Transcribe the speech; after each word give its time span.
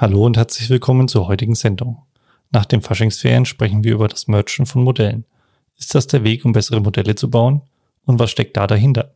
Hallo 0.00 0.24
und 0.24 0.38
herzlich 0.38 0.70
willkommen 0.70 1.08
zur 1.08 1.28
heutigen 1.28 1.54
Sendung. 1.54 1.98
Nach 2.50 2.64
den 2.64 2.80
Faschingsferien 2.80 3.44
sprechen 3.44 3.84
wir 3.84 3.92
über 3.92 4.08
das 4.08 4.28
Merchen 4.28 4.64
von 4.64 4.82
Modellen. 4.82 5.26
Ist 5.76 5.94
das 5.94 6.06
der 6.06 6.24
Weg, 6.24 6.46
um 6.46 6.52
bessere 6.52 6.80
Modelle 6.80 7.16
zu 7.16 7.28
bauen? 7.28 7.60
Und 8.06 8.18
was 8.18 8.30
steckt 8.30 8.56
da 8.56 8.66
dahinter? 8.66 9.14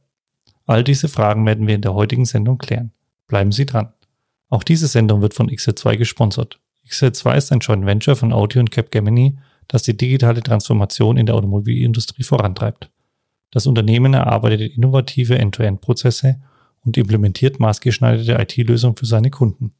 All 0.67 0.85
diese 0.85 1.09
Fragen 1.09 1.47
werden 1.47 1.67
wir 1.67 1.75
in 1.75 1.81
der 1.81 1.95
heutigen 1.95 2.27
Sendung 2.27 2.59
klären. 2.59 2.93
Bleiben 3.29 3.51
Sie 3.51 3.65
dran. 3.65 3.95
Auch 4.51 4.63
diese 4.63 4.87
Sendung 4.87 5.23
wird 5.23 5.33
von 5.33 5.49
XL2 5.49 5.97
gesponsert. 5.97 6.61
XL2 6.87 7.35
ist 7.35 7.51
ein 7.51 7.61
Joint 7.61 7.87
Venture 7.87 8.15
von 8.15 8.35
Audi 8.35 8.59
und 8.59 8.71
Capgemini, 8.71 9.39
das 9.69 9.85
die 9.85 9.97
digitale 9.97 10.43
Transformation 10.43 11.17
in 11.17 11.25
der 11.25 11.37
Automobilindustrie 11.37 12.25
vorantreibt. 12.25 12.91
Das 13.53 13.67
Unternehmen 13.67 14.13
erarbeitet 14.13 14.77
innovative 14.77 15.39
End-to-End-Prozesse 15.39 16.43
und 16.85 16.99
implementiert 16.99 17.59
maßgeschneiderte 17.59 18.35
IT-Lösungen 18.35 18.97
für 18.97 19.07
seine 19.07 19.31
Kunden. 19.31 19.73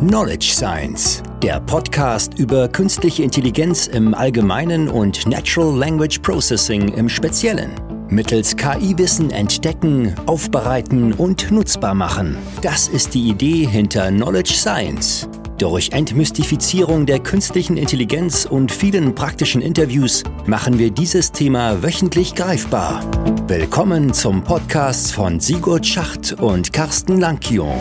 Knowledge 0.00 0.52
Science, 0.52 1.22
der 1.42 1.60
Podcast 1.60 2.38
über 2.38 2.68
künstliche 2.68 3.22
Intelligenz 3.22 3.86
im 3.86 4.14
Allgemeinen 4.14 4.88
und 4.88 5.26
Natural 5.26 5.76
Language 5.76 6.20
Processing 6.20 6.88
im 6.94 7.08
Speziellen. 7.08 7.72
Mittels 8.08 8.54
KI-Wissen 8.54 9.30
entdecken, 9.30 10.14
aufbereiten 10.26 11.14
und 11.14 11.50
nutzbar 11.50 11.94
machen. 11.94 12.36
Das 12.62 12.86
ist 12.86 13.14
die 13.14 13.28
Idee 13.28 13.66
hinter 13.66 14.08
Knowledge 14.10 14.52
Science. 14.52 15.28
Durch 15.64 15.92
Entmystifizierung 15.92 17.06
der 17.06 17.20
künstlichen 17.20 17.78
Intelligenz 17.78 18.44
und 18.44 18.70
vielen 18.70 19.14
praktischen 19.14 19.62
Interviews 19.62 20.22
machen 20.44 20.78
wir 20.78 20.90
dieses 20.90 21.32
Thema 21.32 21.82
wöchentlich 21.82 22.34
greifbar. 22.34 23.02
Willkommen 23.48 24.12
zum 24.12 24.44
Podcast 24.44 25.12
von 25.14 25.40
Sigurd 25.40 25.86
Schacht 25.86 26.34
und 26.34 26.74
Carsten 26.74 27.18
Lankion. 27.18 27.80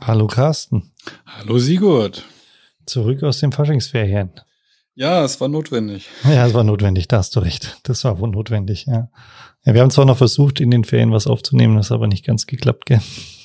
Hallo 0.00 0.28
Carsten. 0.28 0.92
Hallo 1.26 1.58
Sigurd. 1.58 2.24
Zurück 2.86 3.24
aus 3.24 3.40
den 3.40 3.50
Faschingsferien. 3.50 4.30
Ja, 4.96 5.24
es 5.24 5.40
war 5.40 5.48
notwendig. 5.48 6.08
Ja, 6.24 6.46
es 6.46 6.54
war 6.54 6.64
notwendig, 6.64 7.06
da 7.06 7.18
hast 7.18 7.36
du 7.36 7.40
recht. 7.40 7.78
Das 7.84 8.02
war 8.04 8.18
wohl 8.18 8.30
notwendig, 8.30 8.86
ja. 8.86 9.08
ja. 9.64 9.74
Wir 9.74 9.82
haben 9.82 9.90
zwar 9.90 10.04
noch 10.04 10.18
versucht, 10.18 10.60
in 10.60 10.70
den 10.70 10.84
Ferien 10.84 11.12
was 11.12 11.26
aufzunehmen, 11.26 11.76
das 11.76 11.90
hat 11.90 11.96
aber 11.96 12.08
nicht 12.08 12.24
ganz 12.24 12.46
geklappt, 12.46 12.86
gell? 12.86 13.00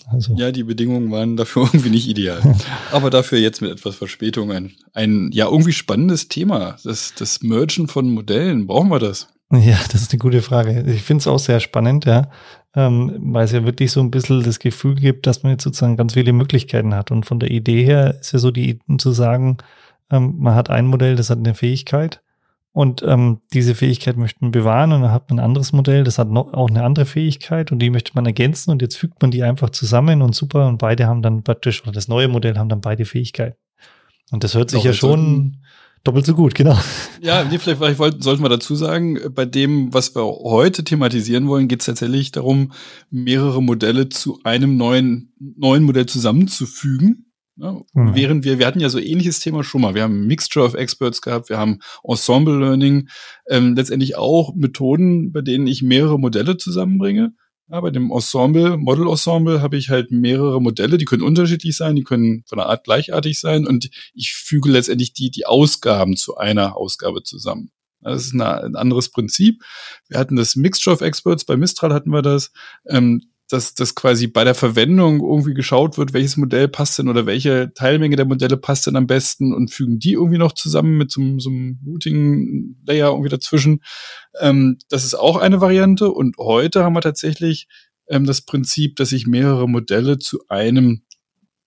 Also. 0.07 0.33
Ja, 0.35 0.51
die 0.51 0.63
Bedingungen 0.63 1.11
waren 1.11 1.37
dafür 1.37 1.63
irgendwie 1.73 1.91
nicht 1.91 2.07
ideal. 2.07 2.41
aber 2.91 3.09
dafür 3.09 3.37
jetzt 3.37 3.61
mit 3.61 3.71
etwas 3.71 3.95
Verspätung 3.95 4.51
ein, 4.51 4.71
ein 4.93 5.29
ja 5.31 5.45
irgendwie 5.45 5.73
spannendes 5.73 6.27
Thema. 6.27 6.77
Das, 6.83 7.13
das 7.17 7.41
Mergen 7.41 7.87
von 7.87 8.09
Modellen. 8.09 8.67
Brauchen 8.67 8.89
wir 8.89 8.99
das? 8.99 9.27
Ja, 9.51 9.77
das 9.91 10.01
ist 10.01 10.11
eine 10.11 10.19
gute 10.19 10.41
Frage. 10.41 10.85
Ich 10.87 11.03
finde 11.03 11.21
es 11.21 11.27
auch 11.27 11.39
sehr 11.39 11.59
spannend, 11.59 12.05
ja 12.05 12.29
ähm, 12.75 13.17
weil 13.33 13.45
es 13.45 13.51
ja 13.51 13.65
wirklich 13.65 13.91
so 13.91 13.99
ein 13.99 14.11
bisschen 14.11 14.43
das 14.43 14.59
Gefühl 14.59 14.95
gibt, 14.95 15.27
dass 15.27 15.43
man 15.43 15.53
jetzt 15.53 15.63
sozusagen 15.63 15.97
ganz 15.97 16.13
viele 16.13 16.33
Möglichkeiten 16.33 16.93
hat. 16.93 17.11
Und 17.11 17.25
von 17.25 17.39
der 17.39 17.51
Idee 17.51 17.83
her 17.83 18.17
ist 18.19 18.31
ja 18.31 18.39
so 18.39 18.51
die 18.51 18.79
zu 18.97 19.11
sagen, 19.11 19.57
ähm, 20.11 20.35
man 20.37 20.55
hat 20.55 20.69
ein 20.69 20.87
Modell, 20.87 21.15
das 21.15 21.29
hat 21.29 21.39
eine 21.39 21.55
Fähigkeit 21.55 22.21
und 22.73 23.03
ähm, 23.05 23.39
diese 23.53 23.75
Fähigkeit 23.75 24.17
möchte 24.17 24.39
man 24.41 24.51
bewahren 24.51 24.91
und 24.91 25.01
dann 25.01 25.11
hat 25.11 25.29
man 25.29 25.39
ein 25.39 25.45
anderes 25.45 25.73
Modell, 25.73 26.03
das 26.03 26.17
hat 26.17 26.29
noch 26.29 26.53
auch 26.53 26.69
eine 26.69 26.83
andere 26.83 27.05
Fähigkeit 27.05 27.71
und 27.71 27.79
die 27.79 27.89
möchte 27.89 28.11
man 28.15 28.25
ergänzen 28.25 28.71
und 28.71 28.81
jetzt 28.81 28.97
fügt 28.97 29.21
man 29.21 29.31
die 29.31 29.43
einfach 29.43 29.71
zusammen 29.71 30.21
und 30.21 30.35
super 30.35 30.67
und 30.67 30.77
beide 30.77 31.07
haben 31.07 31.21
dann 31.21 31.43
praktisch, 31.43 31.81
oder 31.83 31.91
das 31.91 32.07
neue 32.07 32.27
Modell 32.27 32.57
haben 32.57 32.69
dann 32.69 32.81
beide 32.81 33.05
Fähigkeiten. 33.05 33.57
Und 34.31 34.43
das 34.43 34.55
hört 34.55 34.69
sich 34.69 34.83
ja 34.83 34.93
schon 34.93 35.57
Doppelt 36.03 36.25
so 36.25 36.33
gut, 36.33 36.55
genau. 36.55 36.77
Ja, 37.21 37.43
nee, 37.43 37.59
vielleicht, 37.59 37.79
vielleicht 37.79 38.23
sollten 38.23 38.41
wir 38.41 38.49
dazu 38.49 38.75
sagen, 38.75 39.19
bei 39.35 39.45
dem, 39.45 39.93
was 39.93 40.15
wir 40.15 40.23
heute 40.23 40.83
thematisieren 40.83 41.47
wollen, 41.47 41.67
geht 41.67 41.81
es 41.81 41.85
tatsächlich 41.85 42.31
darum, 42.31 42.71
mehrere 43.11 43.61
Modelle 43.61 44.09
zu 44.09 44.39
einem 44.43 44.77
neuen, 44.77 45.31
neuen 45.37 45.83
Modell 45.83 46.07
zusammenzufügen. 46.07 47.30
Ja, 47.61 47.79
mhm. 47.93 48.15
Während 48.15 48.43
wir, 48.43 48.57
wir 48.57 48.65
hatten 48.65 48.79
ja 48.79 48.89
so 48.89 48.97
ähnliches 48.97 49.39
Thema 49.39 49.63
schon 49.63 49.81
mal. 49.81 49.93
Wir 49.93 50.01
haben 50.01 50.25
Mixture 50.25 50.65
of 50.65 50.73
Experts 50.73 51.21
gehabt, 51.21 51.49
wir 51.49 51.59
haben 51.59 51.79
Ensemble 52.03 52.57
Learning, 52.57 53.07
ähm, 53.47 53.75
letztendlich 53.75 54.17
auch 54.17 54.55
Methoden, 54.55 55.31
bei 55.31 55.41
denen 55.41 55.67
ich 55.67 55.83
mehrere 55.83 56.19
Modelle 56.19 56.57
zusammenbringe. 56.57 57.33
Ja, 57.69 57.79
bei 57.79 57.91
dem 57.91 58.11
Ensemble, 58.11 58.77
Model 58.77 59.07
Ensemble, 59.07 59.61
habe 59.61 59.77
ich 59.77 59.89
halt 59.89 60.09
mehrere 60.09 60.59
Modelle, 60.59 60.97
die 60.97 61.05
können 61.05 61.21
unterschiedlich 61.21 61.77
sein, 61.77 61.95
die 61.95 62.03
können 62.03 62.43
von 62.47 62.57
der 62.57 62.65
Art 62.65 62.83
gleichartig 62.83 63.39
sein 63.39 63.67
und 63.67 63.91
ich 64.15 64.33
füge 64.33 64.71
letztendlich 64.71 65.13
die, 65.13 65.29
die 65.29 65.45
Ausgaben 65.45 66.17
zu 66.17 66.37
einer 66.37 66.75
Ausgabe 66.75 67.21
zusammen. 67.21 67.69
Das 68.01 68.25
ist 68.25 68.33
eine, 68.33 68.63
ein 68.63 68.75
anderes 68.75 69.09
Prinzip. 69.09 69.61
Wir 70.09 70.17
hatten 70.17 70.35
das 70.35 70.55
Mixture 70.55 70.95
of 70.95 71.01
Experts, 71.01 71.45
bei 71.45 71.55
Mistral 71.55 71.93
hatten 71.93 72.09
wir 72.09 72.23
das. 72.23 72.51
Ähm, 72.87 73.21
dass, 73.51 73.73
dass 73.73 73.95
quasi 73.95 74.27
bei 74.27 74.43
der 74.43 74.55
Verwendung 74.55 75.19
irgendwie 75.19 75.53
geschaut 75.53 75.97
wird, 75.97 76.13
welches 76.13 76.37
Modell 76.37 76.67
passt 76.67 76.97
denn 76.99 77.09
oder 77.09 77.25
welche 77.25 77.73
Teilmenge 77.73 78.15
der 78.15 78.25
Modelle 78.25 78.57
passt 78.57 78.87
denn 78.87 78.95
am 78.95 79.07
besten 79.07 79.53
und 79.53 79.71
fügen 79.71 79.99
die 79.99 80.13
irgendwie 80.13 80.37
noch 80.37 80.53
zusammen 80.53 80.97
mit 80.97 81.11
so, 81.11 81.21
so 81.39 81.49
einem 81.49 81.79
Routing-Layer 81.85 83.09
irgendwie 83.09 83.29
dazwischen. 83.29 83.83
Ähm, 84.39 84.77
das 84.89 85.03
ist 85.03 85.15
auch 85.15 85.37
eine 85.37 85.59
Variante. 85.59 86.11
Und 86.11 86.37
heute 86.37 86.83
haben 86.83 86.93
wir 86.93 87.01
tatsächlich 87.01 87.67
ähm, 88.07 88.25
das 88.25 88.41
Prinzip, 88.41 88.95
dass 88.95 89.11
ich 89.11 89.27
mehrere 89.27 89.67
Modelle 89.67 90.17
zu 90.17 90.39
einem 90.47 91.03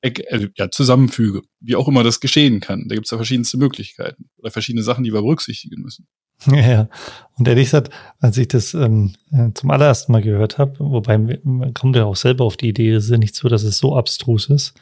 äh, 0.01 0.49
ja, 0.57 0.71
zusammenfüge, 0.71 1.43
wie 1.61 1.77
auch 1.77 1.89
immer 1.89 2.03
das 2.03 2.21
geschehen 2.21 2.61
kann. 2.61 2.89
Da 2.89 2.95
gibt 2.95 3.07
es 3.07 3.11
ja 3.11 3.19
verschiedenste 3.19 3.59
Möglichkeiten 3.59 4.31
oder 4.39 4.51
verschiedene 4.51 4.83
Sachen, 4.83 5.05
die 5.05 5.13
wir 5.13 5.21
berücksichtigen 5.21 5.83
müssen. 5.83 6.07
Ja, 6.47 6.71
ja. 6.71 6.89
Und 7.37 7.49
ehrlich 7.49 7.67
gesagt, 7.67 7.91
als 8.21 8.39
ich 8.39 8.49
das 8.49 8.75
ähm, 8.75 9.15
äh, 9.33 9.51
zum 9.55 9.71
allerersten 9.71 10.13
Mal 10.13 10.23
gehört 10.23 10.59
habe, 10.59 10.75
wobei 10.79 11.19
man 11.19 11.75
kommt 11.75 11.97
ja 11.97 12.05
auch 12.05 12.17
selber 12.17 12.45
auf 12.45 12.57
die 12.57 12.69
Idee, 12.69 12.93
es 12.93 13.05
ist 13.05 13.11
ja 13.11 13.19
nicht 13.19 13.35
so, 13.35 13.49
dass 13.49 13.65
es 13.65 13.79
so 13.79 13.97
abstrus 13.97 14.49
ist, 14.49 14.75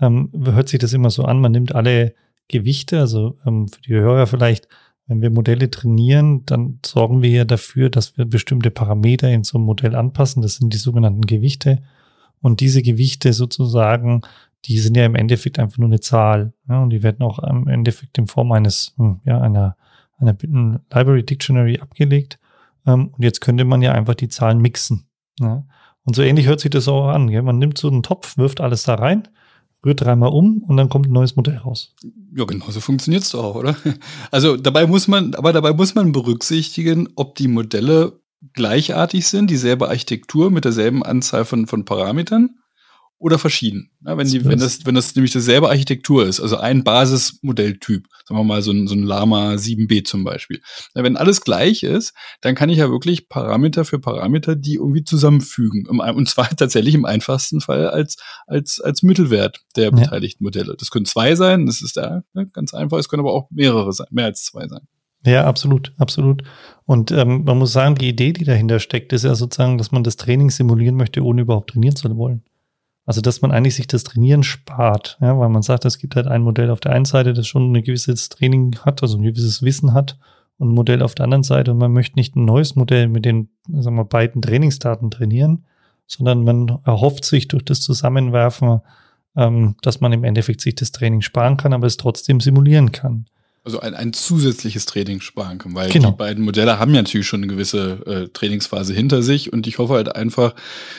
ähm, 0.00 0.30
hört 0.44 0.68
sich 0.68 0.80
das 0.80 0.92
immer 0.92 1.10
so 1.10 1.24
an, 1.24 1.40
man 1.40 1.52
nimmt 1.52 1.74
alle 1.74 2.14
Gewichte, 2.48 2.98
also 2.98 3.38
ähm, 3.46 3.68
für 3.68 3.80
die 3.82 3.94
Hörer 3.94 4.26
vielleicht, 4.26 4.68
wenn 5.06 5.22
wir 5.22 5.30
Modelle 5.30 5.70
trainieren, 5.70 6.44
dann 6.46 6.78
sorgen 6.84 7.22
wir 7.22 7.30
ja 7.30 7.44
dafür, 7.44 7.90
dass 7.90 8.16
wir 8.16 8.24
bestimmte 8.24 8.70
Parameter 8.70 9.30
in 9.30 9.44
so 9.44 9.58
einem 9.58 9.66
Modell 9.66 9.94
anpassen. 9.94 10.42
Das 10.42 10.56
sind 10.56 10.72
die 10.72 10.78
sogenannten 10.78 11.22
Gewichte. 11.22 11.82
Und 12.40 12.60
diese 12.60 12.82
Gewichte 12.82 13.32
sozusagen, 13.32 14.22
die 14.64 14.78
sind 14.78 14.96
ja 14.96 15.04
im 15.04 15.16
Endeffekt 15.16 15.58
einfach 15.58 15.78
nur 15.78 15.88
eine 15.88 16.00
Zahl. 16.00 16.52
Ja, 16.68 16.82
und 16.82 16.90
die 16.90 17.02
werden 17.02 17.22
auch 17.22 17.40
im 17.40 17.68
Endeffekt 17.68 18.16
in 18.18 18.26
Form 18.26 18.52
eines, 18.52 18.94
hm, 18.96 19.20
ja, 19.24 19.40
einer 19.40 19.76
einer 20.22 20.80
Library 20.90 21.24
Dictionary 21.24 21.78
abgelegt. 21.78 22.38
Ähm, 22.86 23.08
und 23.08 23.22
jetzt 23.22 23.40
könnte 23.40 23.64
man 23.64 23.82
ja 23.82 23.92
einfach 23.92 24.14
die 24.14 24.28
Zahlen 24.28 24.60
mixen. 24.60 25.06
Ja? 25.38 25.64
Und 26.04 26.16
so 26.16 26.22
ähnlich 26.22 26.46
hört 26.46 26.60
sich 26.60 26.70
das 26.70 26.88
auch 26.88 27.08
an. 27.08 27.28
Gell? 27.28 27.42
Man 27.42 27.58
nimmt 27.58 27.78
so 27.78 27.88
einen 27.88 28.02
Topf, 28.02 28.36
wirft 28.36 28.60
alles 28.60 28.82
da 28.84 28.94
rein, 28.94 29.28
rührt 29.84 30.00
dreimal 30.00 30.30
um 30.30 30.62
und 30.62 30.76
dann 30.76 30.88
kommt 30.88 31.06
ein 31.06 31.12
neues 31.12 31.36
Modell 31.36 31.58
raus. 31.58 31.94
Ja, 32.34 32.44
genau 32.44 32.70
so 32.70 32.80
funktioniert 32.80 33.22
es 33.22 33.30
doch 33.30 33.44
auch, 33.44 33.54
oder? 33.56 33.76
Also 34.30 34.56
dabei 34.56 34.86
muss 34.86 35.08
man, 35.08 35.34
aber 35.34 35.52
dabei 35.52 35.72
muss 35.72 35.94
man 35.94 36.12
berücksichtigen, 36.12 37.08
ob 37.16 37.34
die 37.36 37.48
Modelle 37.48 38.20
gleichartig 38.54 39.28
sind, 39.28 39.50
dieselbe 39.50 39.88
Architektur 39.88 40.50
mit 40.50 40.64
derselben 40.64 41.04
Anzahl 41.04 41.44
von, 41.44 41.66
von 41.66 41.84
Parametern 41.84 42.56
oder 43.22 43.38
verschieden. 43.38 43.90
Ja, 44.04 44.18
wenn, 44.18 44.26
die, 44.26 44.44
wenn, 44.44 44.58
das, 44.58 44.84
wenn 44.84 44.96
das 44.96 45.14
nämlich 45.14 45.30
dieselbe 45.30 45.68
Architektur 45.68 46.26
ist, 46.26 46.40
also 46.40 46.56
ein 46.56 46.82
Basismodelltyp, 46.82 48.08
sagen 48.26 48.40
wir 48.40 48.44
mal 48.44 48.62
so 48.62 48.72
ein, 48.72 48.88
so 48.88 48.96
ein 48.96 49.04
Lama 49.04 49.52
7b 49.52 50.04
zum 50.04 50.24
Beispiel. 50.24 50.60
Ja, 50.96 51.04
wenn 51.04 51.16
alles 51.16 51.40
gleich 51.40 51.84
ist, 51.84 52.14
dann 52.40 52.56
kann 52.56 52.68
ich 52.68 52.78
ja 52.78 52.90
wirklich 52.90 53.28
Parameter 53.28 53.84
für 53.84 54.00
Parameter 54.00 54.56
die 54.56 54.74
irgendwie 54.74 55.04
zusammenfügen. 55.04 55.86
Und 55.86 56.28
zwar 56.28 56.48
tatsächlich 56.56 56.96
im 56.96 57.04
einfachsten 57.04 57.60
Fall 57.60 57.88
als, 57.88 58.16
als, 58.48 58.80
als 58.80 59.04
Mittelwert 59.04 59.60
der 59.76 59.84
ja. 59.84 59.90
beteiligten 59.90 60.42
Modelle. 60.42 60.74
Das 60.76 60.90
können 60.90 61.06
zwei 61.06 61.36
sein, 61.36 61.66
das 61.66 61.80
ist 61.80 61.96
da 61.96 62.24
ne, 62.34 62.48
ganz 62.48 62.74
einfach. 62.74 62.98
Es 62.98 63.08
können 63.08 63.20
aber 63.20 63.32
auch 63.32 63.48
mehrere 63.50 63.92
sein, 63.92 64.08
mehr 64.10 64.26
als 64.26 64.42
zwei 64.42 64.66
sein. 64.66 64.88
Ja, 65.24 65.44
absolut, 65.44 65.92
absolut. 65.98 66.42
Und 66.86 67.12
ähm, 67.12 67.44
man 67.44 67.56
muss 67.56 67.72
sagen, 67.72 67.94
die 67.94 68.08
Idee, 68.08 68.32
die 68.32 68.42
dahinter 68.42 68.80
steckt, 68.80 69.12
ist 69.12 69.22
ja 69.22 69.36
sozusagen, 69.36 69.78
dass 69.78 69.92
man 69.92 70.02
das 70.02 70.16
Training 70.16 70.50
simulieren 70.50 70.96
möchte, 70.96 71.22
ohne 71.22 71.42
überhaupt 71.42 71.70
trainieren 71.70 71.94
zu 71.94 72.16
wollen. 72.16 72.42
Also, 73.04 73.20
dass 73.20 73.42
man 73.42 73.50
eigentlich 73.50 73.74
sich 73.74 73.88
das 73.88 74.04
Trainieren 74.04 74.44
spart, 74.44 75.18
ja, 75.20 75.36
weil 75.36 75.48
man 75.48 75.62
sagt, 75.62 75.84
es 75.84 75.98
gibt 75.98 76.14
halt 76.14 76.28
ein 76.28 76.42
Modell 76.42 76.70
auf 76.70 76.80
der 76.80 76.92
einen 76.92 77.04
Seite, 77.04 77.32
das 77.32 77.48
schon 77.48 77.72
ein 77.72 77.82
gewisses 77.82 78.28
Training 78.28 78.76
hat, 78.84 79.02
also 79.02 79.18
ein 79.18 79.24
gewisses 79.24 79.62
Wissen 79.62 79.92
hat, 79.92 80.18
und 80.58 80.70
ein 80.70 80.74
Modell 80.74 81.02
auf 81.02 81.16
der 81.16 81.24
anderen 81.24 81.42
Seite. 81.42 81.72
Und 81.72 81.78
man 81.78 81.92
möchte 81.92 82.16
nicht 82.16 82.36
ein 82.36 82.44
neues 82.44 82.76
Modell 82.76 83.08
mit 83.08 83.24
den, 83.24 83.48
sagen 83.68 83.96
wir, 83.96 84.04
beiden 84.04 84.40
Trainingsdaten 84.40 85.10
trainieren, 85.10 85.64
sondern 86.06 86.44
man 86.44 86.78
erhofft 86.84 87.24
sich 87.24 87.48
durch 87.48 87.64
das 87.64 87.80
Zusammenwerfen, 87.80 88.80
ähm, 89.36 89.76
dass 89.82 90.00
man 90.00 90.12
im 90.12 90.22
Endeffekt 90.22 90.60
sich 90.60 90.76
das 90.76 90.92
Training 90.92 91.22
sparen 91.22 91.56
kann, 91.56 91.72
aber 91.72 91.86
es 91.86 91.96
trotzdem 91.96 92.38
simulieren 92.40 92.92
kann. 92.92 93.26
Also 93.64 93.78
ein, 93.78 93.94
ein 93.94 94.12
zusätzliches 94.12 94.86
Training 94.86 95.20
sparen 95.20 95.58
kann, 95.58 95.74
weil 95.74 95.90
genau. 95.90 96.10
die 96.10 96.16
beiden 96.16 96.44
Modelle 96.44 96.80
haben 96.80 96.94
ja 96.94 97.02
natürlich 97.02 97.28
schon 97.28 97.42
eine 97.42 97.52
gewisse 97.52 98.04
äh, 98.06 98.28
Trainingsphase 98.32 98.92
hinter 98.92 99.22
sich 99.22 99.52
und 99.52 99.68
ich 99.68 99.78
hoffe 99.78 99.94
halt 99.94 100.16
einfach, 100.16 100.54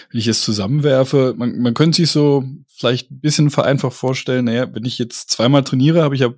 wenn 0.10 0.20
ich 0.20 0.28
es 0.28 0.42
zusammenwerfe, 0.44 1.34
man, 1.38 1.60
man 1.60 1.74
könnte 1.74 1.98
sich 1.98 2.10
so 2.10 2.46
vielleicht 2.74 3.12
ein 3.12 3.20
bisschen 3.20 3.50
vereinfacht 3.50 3.94
vorstellen, 3.94 4.46
naja, 4.46 4.74
wenn 4.74 4.86
ich 4.86 4.98
jetzt 4.98 5.30
zweimal 5.30 5.66
trainiere, 5.66 6.04
habe 6.04 6.16
ich 6.16 6.22
ja 6.22 6.34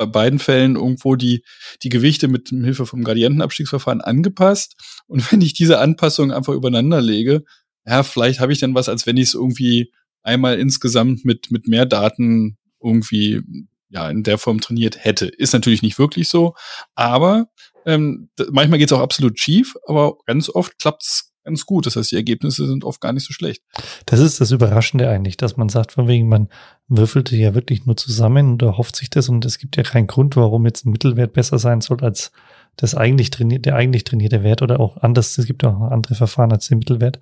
bei 0.00 0.06
beiden 0.06 0.38
Fällen 0.38 0.76
irgendwo 0.76 1.14
die, 1.14 1.44
die 1.82 1.90
Gewichte 1.90 2.26
mit 2.26 2.48
Hilfe 2.48 2.86
vom 2.86 3.04
Gradientenabstiegsverfahren 3.04 4.00
angepasst. 4.00 5.02
Und 5.06 5.20
wenn 5.30 5.42
ich 5.42 5.52
diese 5.52 5.78
Anpassung 5.78 6.32
einfach 6.32 6.54
übereinander 6.54 7.02
lege, 7.02 7.44
ja, 7.86 8.02
vielleicht 8.02 8.40
habe 8.40 8.52
ich 8.52 8.60
dann 8.60 8.74
was, 8.74 8.88
als 8.88 9.06
wenn 9.06 9.18
ich 9.18 9.28
es 9.28 9.34
irgendwie 9.34 9.92
einmal 10.22 10.58
insgesamt 10.58 11.26
mit, 11.26 11.50
mit 11.50 11.68
mehr 11.68 11.84
Daten 11.84 12.56
irgendwie 12.82 13.42
ja 13.90 14.08
in 14.08 14.22
der 14.22 14.38
Form 14.38 14.60
trainiert 14.60 15.04
hätte. 15.04 15.26
Ist 15.26 15.52
natürlich 15.52 15.82
nicht 15.82 15.98
wirklich 15.98 16.28
so, 16.28 16.54
aber 16.94 17.48
ähm, 17.86 18.30
manchmal 18.50 18.78
geht 18.78 18.90
es 18.90 18.96
auch 18.96 19.02
absolut 19.02 19.38
schief, 19.38 19.74
aber 19.86 20.16
ganz 20.26 20.48
oft 20.48 20.78
klappt's 20.78 21.30
ganz 21.44 21.66
gut. 21.66 21.86
Das 21.86 21.96
heißt, 21.96 22.12
die 22.12 22.16
Ergebnisse 22.16 22.66
sind 22.66 22.84
oft 22.84 23.00
gar 23.00 23.12
nicht 23.12 23.26
so 23.26 23.32
schlecht. 23.32 23.62
Das 24.06 24.20
ist 24.20 24.40
das 24.40 24.50
Überraschende 24.50 25.08
eigentlich, 25.08 25.36
dass 25.36 25.56
man 25.56 25.68
sagt, 25.68 25.92
von 25.92 26.06
wegen, 26.06 26.28
man 26.28 26.48
würfelte 26.88 27.36
ja 27.36 27.54
wirklich 27.54 27.86
nur 27.86 27.96
zusammen 27.96 28.52
und 28.52 28.62
erhofft 28.62 28.96
sich 28.96 29.10
das 29.10 29.28
und 29.28 29.44
es 29.44 29.58
gibt 29.58 29.76
ja 29.76 29.82
keinen 29.82 30.06
Grund, 30.06 30.36
warum 30.36 30.66
jetzt 30.66 30.84
ein 30.84 30.92
Mittelwert 30.92 31.32
besser 31.32 31.58
sein 31.58 31.80
soll 31.80 32.02
als 32.02 32.32
das 32.76 32.94
eigentlich 32.94 33.30
trainiert, 33.30 33.66
der 33.66 33.76
eigentlich 33.76 34.04
trainierte 34.04 34.42
Wert 34.42 34.62
oder 34.62 34.80
auch 34.80 34.96
anders. 34.98 35.36
Es 35.36 35.46
gibt 35.46 35.64
auch 35.64 35.90
andere 35.90 36.14
Verfahren 36.14 36.52
als 36.52 36.68
den 36.68 36.78
Mittelwert. 36.78 37.20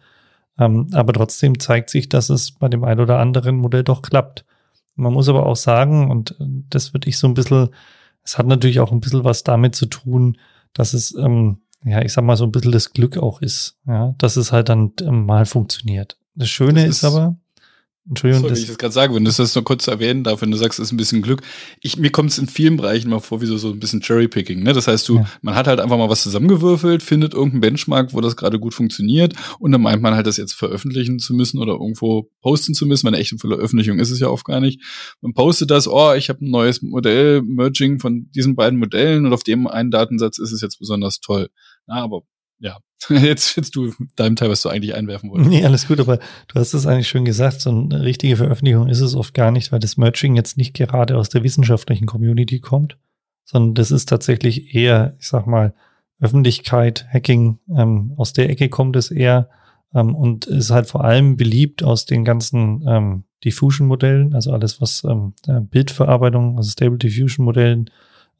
Ähm, 0.59 0.89
aber 0.93 1.13
trotzdem 1.13 1.59
zeigt 1.59 1.91
sich, 1.91 2.09
dass 2.09 2.31
es 2.31 2.53
bei 2.53 2.69
dem 2.69 2.85
ein 2.85 3.01
oder 3.01 3.19
anderen 3.19 3.57
Modell 3.57 3.85
doch 3.85 4.03
klappt. 4.03 4.45
Man 4.99 5.13
muss 5.13 5.29
aber 5.29 5.47
auch 5.47 5.57
sagen, 5.57 6.11
und 6.11 6.35
das 6.39 6.93
würde 6.93 7.09
ich 7.09 7.19
so 7.19 7.29
ein 7.29 7.35
bisschen, 7.35 7.69
es 8.25 8.37
hat 8.37 8.47
natürlich 8.47 8.81
auch 8.81 8.93
ein 8.93 9.01
bisschen 9.01 9.25
was 9.25 9.45
damit 9.45 9.75
zu 9.75 9.87
tun, 9.87 10.37
dass 10.73 10.93
es, 10.93 11.15
ähm, 11.15 11.59
ja, 11.85 12.03
ich 12.03 12.13
sag 12.13 12.25
mal, 12.25 12.37
so 12.37 12.45
ein 12.45 12.53
bisschen 12.53 12.73
das 12.73 12.93
Glück 12.93 13.17
auch 13.17 13.41
ist, 13.41 13.79
ja, 13.87 14.15
dass 14.19 14.37
es 14.37 14.53
halt 14.53 14.69
dann 14.69 14.93
ähm, 15.01 15.25
mal 15.25 15.47
funktioniert. 15.47 16.19
Das 16.35 16.49
Schöne 16.49 16.81
das 16.81 16.91
ist, 16.91 16.97
ist 16.99 17.05
aber, 17.05 17.37
Entschuldigung. 18.09 18.43
Sorry, 18.43 18.51
das, 18.53 18.61
ich 18.61 18.69
das 18.69 18.79
gerade 18.79 18.95
sagen, 18.95 19.15
wenn 19.15 19.25
du 19.25 19.31
das 19.31 19.55
nur 19.55 19.65
kurz 19.65 19.87
erwähnen 19.87 20.25
darf, 20.25 20.41
wenn 20.41 20.51
du 20.51 20.57
sagst, 20.57 20.79
es 20.79 20.87
ist 20.87 20.93
ein 20.93 20.97
bisschen 20.97 21.21
Glück. 21.21 21.43
Ich, 21.81 21.99
mir 21.99 22.11
kommt 22.11 22.31
es 22.31 22.39
in 22.39 22.49
vielen 22.49 22.77
Bereichen 22.77 23.11
mal 23.11 23.21
vor, 23.21 23.43
wie 23.43 23.47
so, 23.47 23.59
so 23.59 23.71
ein 23.71 23.81
bisschen 23.81 24.01
Cherrypicking. 24.01 24.63
Ne? 24.63 24.73
Das 24.73 24.89
heißt, 24.89 25.09
du, 25.09 25.17
ja. 25.17 25.29
man 25.43 25.55
hat 25.55 25.67
halt 25.67 25.79
einfach 25.79 25.99
mal 25.99 26.09
was 26.09 26.23
zusammengewürfelt, 26.23 27.03
findet 27.03 27.35
irgendeinen 27.35 27.61
Benchmark, 27.61 28.15
wo 28.15 28.21
das 28.21 28.37
gerade 28.37 28.59
gut 28.59 28.73
funktioniert 28.73 29.35
und 29.59 29.73
dann 29.73 29.83
meint 29.83 30.01
man 30.01 30.15
halt, 30.15 30.27
das 30.27 30.39
jetzt 30.39 30.55
veröffentlichen 30.55 31.19
zu 31.19 31.35
müssen 31.35 31.59
oder 31.59 31.75
irgendwo 31.75 32.31
posten 32.41 32.75
zu 32.75 32.87
müssen. 32.87 33.07
Eine 33.09 33.19
echte 33.19 33.37
Veröffentlichung 33.37 33.99
ist 33.99 34.11
es 34.11 34.21
ja 34.21 34.29
oft 34.29 34.47
gar 34.47 34.61
nicht. 34.61 34.83
Man 35.21 35.35
postet 35.35 35.71
das, 35.71 35.87
oh, 35.87 36.15
ich 36.15 36.31
habe 36.31 36.45
ein 36.45 36.51
neues 36.51 36.81
Modell, 36.83 37.43
Merging 37.43 38.01
von 38.01 38.31
diesen 38.35 38.57
beiden 38.57 38.79
Modellen 38.79 39.27
und 39.27 39.33
auf 39.33 39.43
dem 39.43 39.67
einen 39.67 39.91
Datensatz 39.91 40.39
ist 40.39 40.53
es 40.53 40.63
jetzt 40.63 40.79
besonders 40.79 41.21
toll. 41.21 41.49
Na, 41.87 42.03
aber 42.03 42.23
ja, 42.61 42.79
jetzt 43.09 43.57
willst 43.57 43.77
du 43.77 43.93
deinem 44.17 44.37
Teil, 44.37 44.51
was 44.51 44.63
du 44.63 44.69
eigentlich 44.69 44.95
einwerfen 44.95 45.31
wolltest. 45.31 45.51
Nee, 45.51 45.65
alles 45.65 45.87
gut, 45.87 46.01
aber 46.01 46.19
du 46.19 46.55
hast 46.55 46.75
es 46.75 46.87
eigentlich 46.87 47.09
schön 47.09 47.25
gesagt, 47.25 47.61
so 47.61 47.71
eine 47.71 48.03
richtige 48.03 48.37
Veröffentlichung 48.37 48.89
ist 48.89 49.01
es 49.01 49.15
oft 49.15 49.35
gar 49.35 49.51
nicht, 49.51 49.73
weil 49.73 49.81
das 49.81 49.97
Merging 49.97 50.37
jetzt 50.37 50.57
nicht 50.57 50.75
gerade 50.75 51.17
aus 51.17 51.29
der 51.29 51.43
wissenschaftlichen 51.43 52.07
Community 52.07 52.61
kommt, 52.61 52.99
sondern 53.45 53.75
das 53.75 53.91
ist 53.91 54.09
tatsächlich 54.09 54.75
eher, 54.75 55.17
ich 55.21 55.29
sag 55.29 55.47
mal, 55.47 55.75
Öffentlichkeit, 56.21 57.07
Hacking, 57.13 57.61
ähm, 57.77 58.13
aus 58.17 58.33
der 58.33 58.51
Ecke 58.51 58.69
kommt 58.69 58.97
es 58.97 59.11
eher 59.11 59.49
ähm, 59.95 60.15
und 60.15 60.47
ist 60.47 60.71
halt 60.71 60.89
vor 60.89 61.05
allem 61.05 61.37
beliebt 61.37 61.83
aus 61.85 62.07
den 62.07 62.25
ganzen 62.25 62.85
ähm, 62.89 63.25
Diffusion-Modellen, 63.45 64.35
also 64.35 64.53
alles, 64.53 64.81
was 64.81 65.05
ähm, 65.05 65.35
Bildverarbeitung, 65.47 66.57
also 66.57 66.71
Stable 66.71 66.99
Diffusion-Modellen 66.99 67.91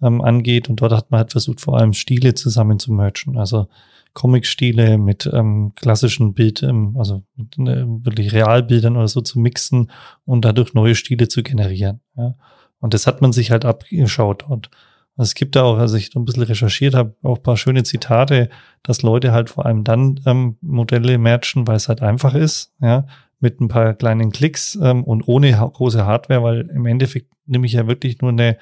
ähm, 0.03 0.21
angeht. 0.21 0.69
Und 0.69 0.81
dort 0.81 0.93
hat 0.93 1.11
man 1.11 1.19
halt 1.19 1.33
versucht, 1.33 1.61
vor 1.61 1.79
allem 1.79 1.93
Stile 1.93 2.35
zusammen 2.35 2.79
zu 2.79 2.93
mergen. 2.93 3.39
Also 3.39 3.69
Comic-Stile 4.15 4.99
mit 4.99 5.31
ähm, 5.33 5.73
klassischen 5.77 6.35
Bild, 6.35 6.63
ähm, 6.63 6.97
also 6.99 7.23
mit 7.37 7.59
äh, 7.59 7.85
wirklich 7.87 8.33
Realbildern 8.33 8.97
oder 8.97 9.09
so 9.09 9.21
zu 9.21 9.39
mixen 9.39 9.91
und 10.25 10.45
dadurch 10.45 10.75
neue 10.75 10.95
Stile 10.95 11.29
zu 11.29 11.43
generieren. 11.43 12.01
Ja. 12.17 12.35
Und 12.81 12.95
das 12.95 13.07
hat 13.07 13.23
man 13.23 13.33
sich 13.33 13.51
halt 13.51 13.65
abgeschaut 13.65 14.45
dort. 14.49 14.71
Es 15.21 15.35
gibt 15.35 15.57
da 15.57 15.65
auch, 15.65 15.79
als 15.79 15.95
ich 15.95 16.15
ein 16.15 16.25
bisschen 16.25 16.45
recherchiert 16.45 16.95
habe, 16.95 17.17
auch 17.23 17.43
paar 17.43 17.57
schöne 17.57 17.83
Zitate, 17.83 18.51
dass 18.85 19.03
Leute 19.03 19.33
halt 19.33 19.51
vor 19.51 19.67
allem 19.67 19.83
dann 19.83 20.21
ähm, 20.27 20.57
Modelle 20.61 21.19
matchen, 21.19 21.67
weil 21.67 21.77
es 21.77 21.89
halt 21.89 22.03
einfach 22.03 22.35
ist, 22.35 22.73
ja, 22.81 23.05
mit 23.41 23.61
ein 23.61 23.69
paar 23.69 23.95
kleinen 23.95 24.31
Klicks 24.31 24.79
ähm, 24.81 25.03
und 25.03 25.27
ohne 25.27 25.59
ha 25.59 25.67
große 25.67 26.07
Hardware, 26.07 26.43
weil 26.43 26.61
im 26.73 26.87
Endeffekt 26.87 27.33
nehme 27.47 27.67
ich 27.67 27.73
ja 27.73 27.89
wirklich 27.89 28.21
nur 28.21 28.31
eine 28.31 28.59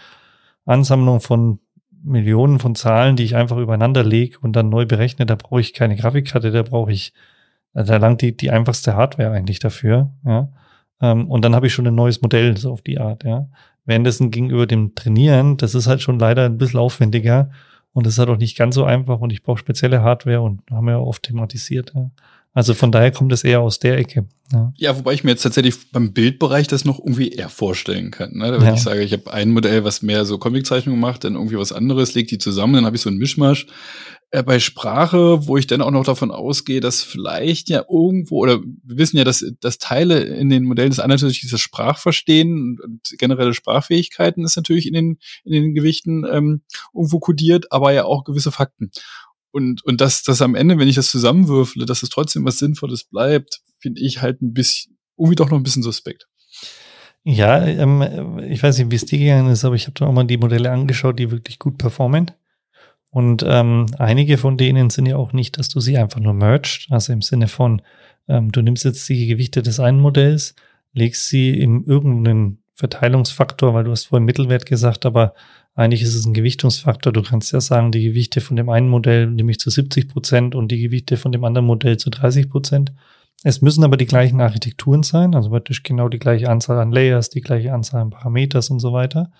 Ansammlung 0.67 1.21
von 1.21 1.61
Millionen 2.03 2.59
von 2.59 2.75
Zahlen, 2.75 3.17
die 3.17 3.25
ich 3.25 3.35
einfach 3.35 3.57
übereinander 3.57 4.05
lege 4.05 4.39
und 4.41 4.55
dann 4.55 4.69
neu 4.69 4.87
berechne, 4.87 5.27
da 5.27 5.35
brauche 5.35 5.61
ich 5.61 5.73
keine 5.73 5.97
Grafikkarte, 5.97 6.51
da 6.51 6.63
brauche 6.63 6.93
ich, 6.93 7.13
da 7.73 7.97
langt 7.97 8.23
die, 8.23 8.37
die 8.37 8.51
einfachste 8.51 8.95
Hardware 8.95 9.33
eigentlich 9.33 9.59
dafür, 9.59 10.13
ja. 10.25 10.53
Ähm, 11.01 11.31
und 11.31 11.45
dann 11.45 11.55
habe 11.55 11.67
ich 11.67 11.75
schon 11.75 11.87
ein 11.87 11.95
neues 11.95 12.23
Modell, 12.23 12.57
so 12.57 12.73
auf 12.73 12.83
die 12.83 12.99
Art, 12.99 13.25
ja. 13.25 13.49
Währenddessen 13.85 14.31
gegenüber 14.31 14.67
dem 14.67 14.95
Trainieren, 14.95 15.57
das 15.57 15.75
ist 15.75 15.87
halt 15.87 16.01
schon 16.01 16.19
leider 16.19 16.45
ein 16.45 16.59
bisschen 16.59 16.81
aufwendiger 16.81 17.51
und 17.93 18.07
das 18.07 18.15
ist 18.15 18.19
halt 18.19 18.29
auch 18.29 18.39
nicht 18.39 18.57
ganz 18.57 18.75
so 18.75 18.85
einfach 18.85 19.21
und 19.21 19.33
ich 19.33 19.43
brauche 19.43 19.59
spezielle 19.59 20.03
Hardware 20.03 20.43
und 20.43 20.63
haben 20.71 20.87
wir 20.87 20.93
ja 20.93 20.99
oft 20.99 21.25
thematisiert, 21.25 21.93
ja. 21.95 22.11
Also 22.57 22.73
von 22.73 22.91
daher 22.91 23.13
kommt 23.13 23.35
es 23.35 23.45
eher 23.45 23.61
aus 23.61 23.81
der 23.81 23.99
Ecke. 23.99 24.27
Ja. 24.51 24.73
ja, 24.79 24.97
wobei 24.97 25.13
ich 25.13 25.25
mir 25.25 25.33
jetzt 25.33 25.43
tatsächlich 25.43 25.91
beim 25.93 26.15
Bildbereich 26.15 26.67
das 26.67 26.87
noch 26.87 26.99
irgendwie 26.99 27.29
eher 27.29 27.51
vorstellen 27.51 28.11
kann. 28.11 28.33
Ne? 28.33 28.51
Wenn 28.51 28.63
ja. 28.63 28.73
ich 28.73 28.81
sage, 28.81 29.03
ich 29.03 29.13
habe 29.13 29.31
ein 29.31 29.51
Modell, 29.51 29.85
was 29.85 30.01
mehr 30.01 30.25
so 30.25 30.39
Comiczeichnungen 30.39 30.99
macht, 30.99 31.25
dann 31.25 31.35
irgendwie 31.35 31.59
was 31.59 31.73
anderes, 31.73 32.15
legt 32.15 32.31
die 32.31 32.39
zusammen, 32.39 32.73
dann 32.73 32.87
habe 32.87 32.97
ich 32.97 33.03
so 33.03 33.11
einen 33.11 33.19
Mischmasch. 33.19 33.67
Äh, 34.31 34.43
bei 34.43 34.59
Sprache, 34.59 35.47
wo 35.47 35.59
ich 35.59 35.67
dann 35.67 35.83
auch 35.83 35.91
noch 35.91 36.05
davon 36.05 36.31
ausgehe, 36.31 36.81
dass 36.81 37.03
vielleicht 37.03 37.69
ja 37.69 37.85
irgendwo, 37.91 38.39
oder 38.39 38.61
wir 38.61 38.97
wissen 38.97 39.19
ja, 39.19 39.25
dass, 39.25 39.45
dass 39.61 39.77
Teile 39.77 40.21
in 40.21 40.49
den 40.49 40.65
Modellen 40.65 40.91
des 40.91 40.99
anderen 40.99 41.21
natürlich 41.21 41.43
dieses 41.43 41.61
Sprachverstehen 41.61 42.79
und 42.83 43.19
generelle 43.19 43.53
Sprachfähigkeiten 43.53 44.45
ist 44.45 44.57
natürlich 44.57 44.87
in 44.87 44.95
den, 44.95 45.19
in 45.45 45.53
den 45.53 45.75
Gewichten 45.75 46.25
ähm, 46.25 46.63
irgendwo 46.95 47.19
kodiert, 47.19 47.71
aber 47.71 47.93
ja 47.93 48.07
auch 48.07 48.25
gewisse 48.25 48.51
Fakten. 48.51 48.91
Und, 49.57 49.83
und 49.87 50.03
dass 50.03 50.23
das 50.23 50.43
am 50.43 50.55
Ende, 50.55 50.79
wenn 50.79 50.87
ich 50.87 50.97
das 50.97 51.11
zusammenwürfle, 51.11 51.87
dass 51.87 52.03
es 52.03 52.11
trotzdem 52.11 52.45
was 52.45 52.59
Sinnvolles 52.59 53.05
bleibt, 53.05 53.63
finde 53.79 54.03
ich 54.03 54.21
halt 54.21 54.43
ein 54.43 54.53
bisschen, 54.53 54.99
irgendwie 55.17 55.35
doch 55.35 55.49
noch 55.49 55.57
ein 55.57 55.63
bisschen 55.63 55.83
suspekt. 55.83 56.29
Ja, 57.25 57.65
ähm, 57.65 58.39
ich 58.51 58.63
weiß 58.63 58.77
nicht, 58.77 58.91
wie 58.91 58.97
es 58.97 59.07
dir 59.07 59.19
gegangen 59.19 59.51
ist, 59.51 59.65
aber 59.65 59.75
ich 59.75 59.87
habe 59.87 59.95
da 59.99 60.05
auch 60.05 60.13
mal 60.13 60.25
die 60.25 60.37
Modelle 60.37 60.71
angeschaut, 60.71 61.19
die 61.19 61.31
wirklich 61.31 61.59
gut 61.59 61.79
performen. 61.79 62.33
Und 63.09 63.47
ähm, 63.47 63.87
einige 63.97 64.37
von 64.37 64.59
denen 64.59 64.91
sind 64.91 65.07
ja 65.07 65.17
auch 65.17 65.33
nicht, 65.33 65.59
dass 65.59 65.71
du 65.71 65.81
sie 65.81 65.97
einfach 65.97 66.21
nur 66.21 66.35
merged, 66.35 66.89
also 66.91 67.15
im 67.15 67.23
Sinne 67.23 67.49
von, 67.49 67.81
ähm, 68.29 68.53
du 68.53 68.61
nimmst 68.61 68.85
jetzt 68.85 69.09
die 69.09 69.27
Gewichte 69.27 69.63
des 69.63 69.81
einen 69.81 70.01
Modells, 70.01 70.55
legst 70.93 71.31
sie 71.31 71.59
in 71.59 71.83
irgendeinen 71.85 72.63
Verteilungsfaktor, 72.75 73.73
weil 73.73 73.85
du 73.85 73.91
hast 73.91 74.05
vorhin 74.05 74.27
Mittelwert 74.27 74.67
gesagt, 74.67 75.07
aber 75.07 75.33
eigentlich 75.77 76.03
ist 76.03 76.15
es 76.15 76.25
ein 76.25 76.33
Gewichtungsfaktor. 76.33 77.13
Du 77.13 77.23
kannst 77.23 77.53
ja 77.53 77.61
sagen, 77.61 77.93
die 77.93 78.03
Gewichte 78.03 78.41
von 78.41 78.57
dem 78.57 78.71
einen 78.71 78.89
Modell 78.89 79.27
nehme 79.27 79.51
ich 79.51 79.61
zu 79.61 79.69
70 79.69 80.09
Prozent 80.09 80.55
und 80.55 80.69
die 80.69 80.81
Gewichte 80.81 81.19
von 81.19 81.33
dem 81.33 81.45
anderen 81.45 81.67
Modell 81.67 81.99
zu 81.99 82.09
30 82.09 82.49
Prozent. 82.49 82.93
Es 83.45 83.61
müssen 83.61 83.85
aber 83.85 83.99
die 83.99 84.07
gleichen 84.07 84.41
Architekturen 84.41 85.03
sein, 85.03 85.35
also 85.35 85.51
praktisch 85.51 85.83
genau 85.83 86.09
die 86.09 86.19
gleiche 86.19 86.49
Anzahl 86.49 86.79
an 86.79 86.93
Layers, 86.93 87.29
die 87.29 87.43
gleiche 87.43 87.75
Anzahl 87.75 88.01
an 88.01 88.11
Parameters 88.11 88.71
und 88.71 88.81
so 88.81 88.95
weiter. 88.95 89.31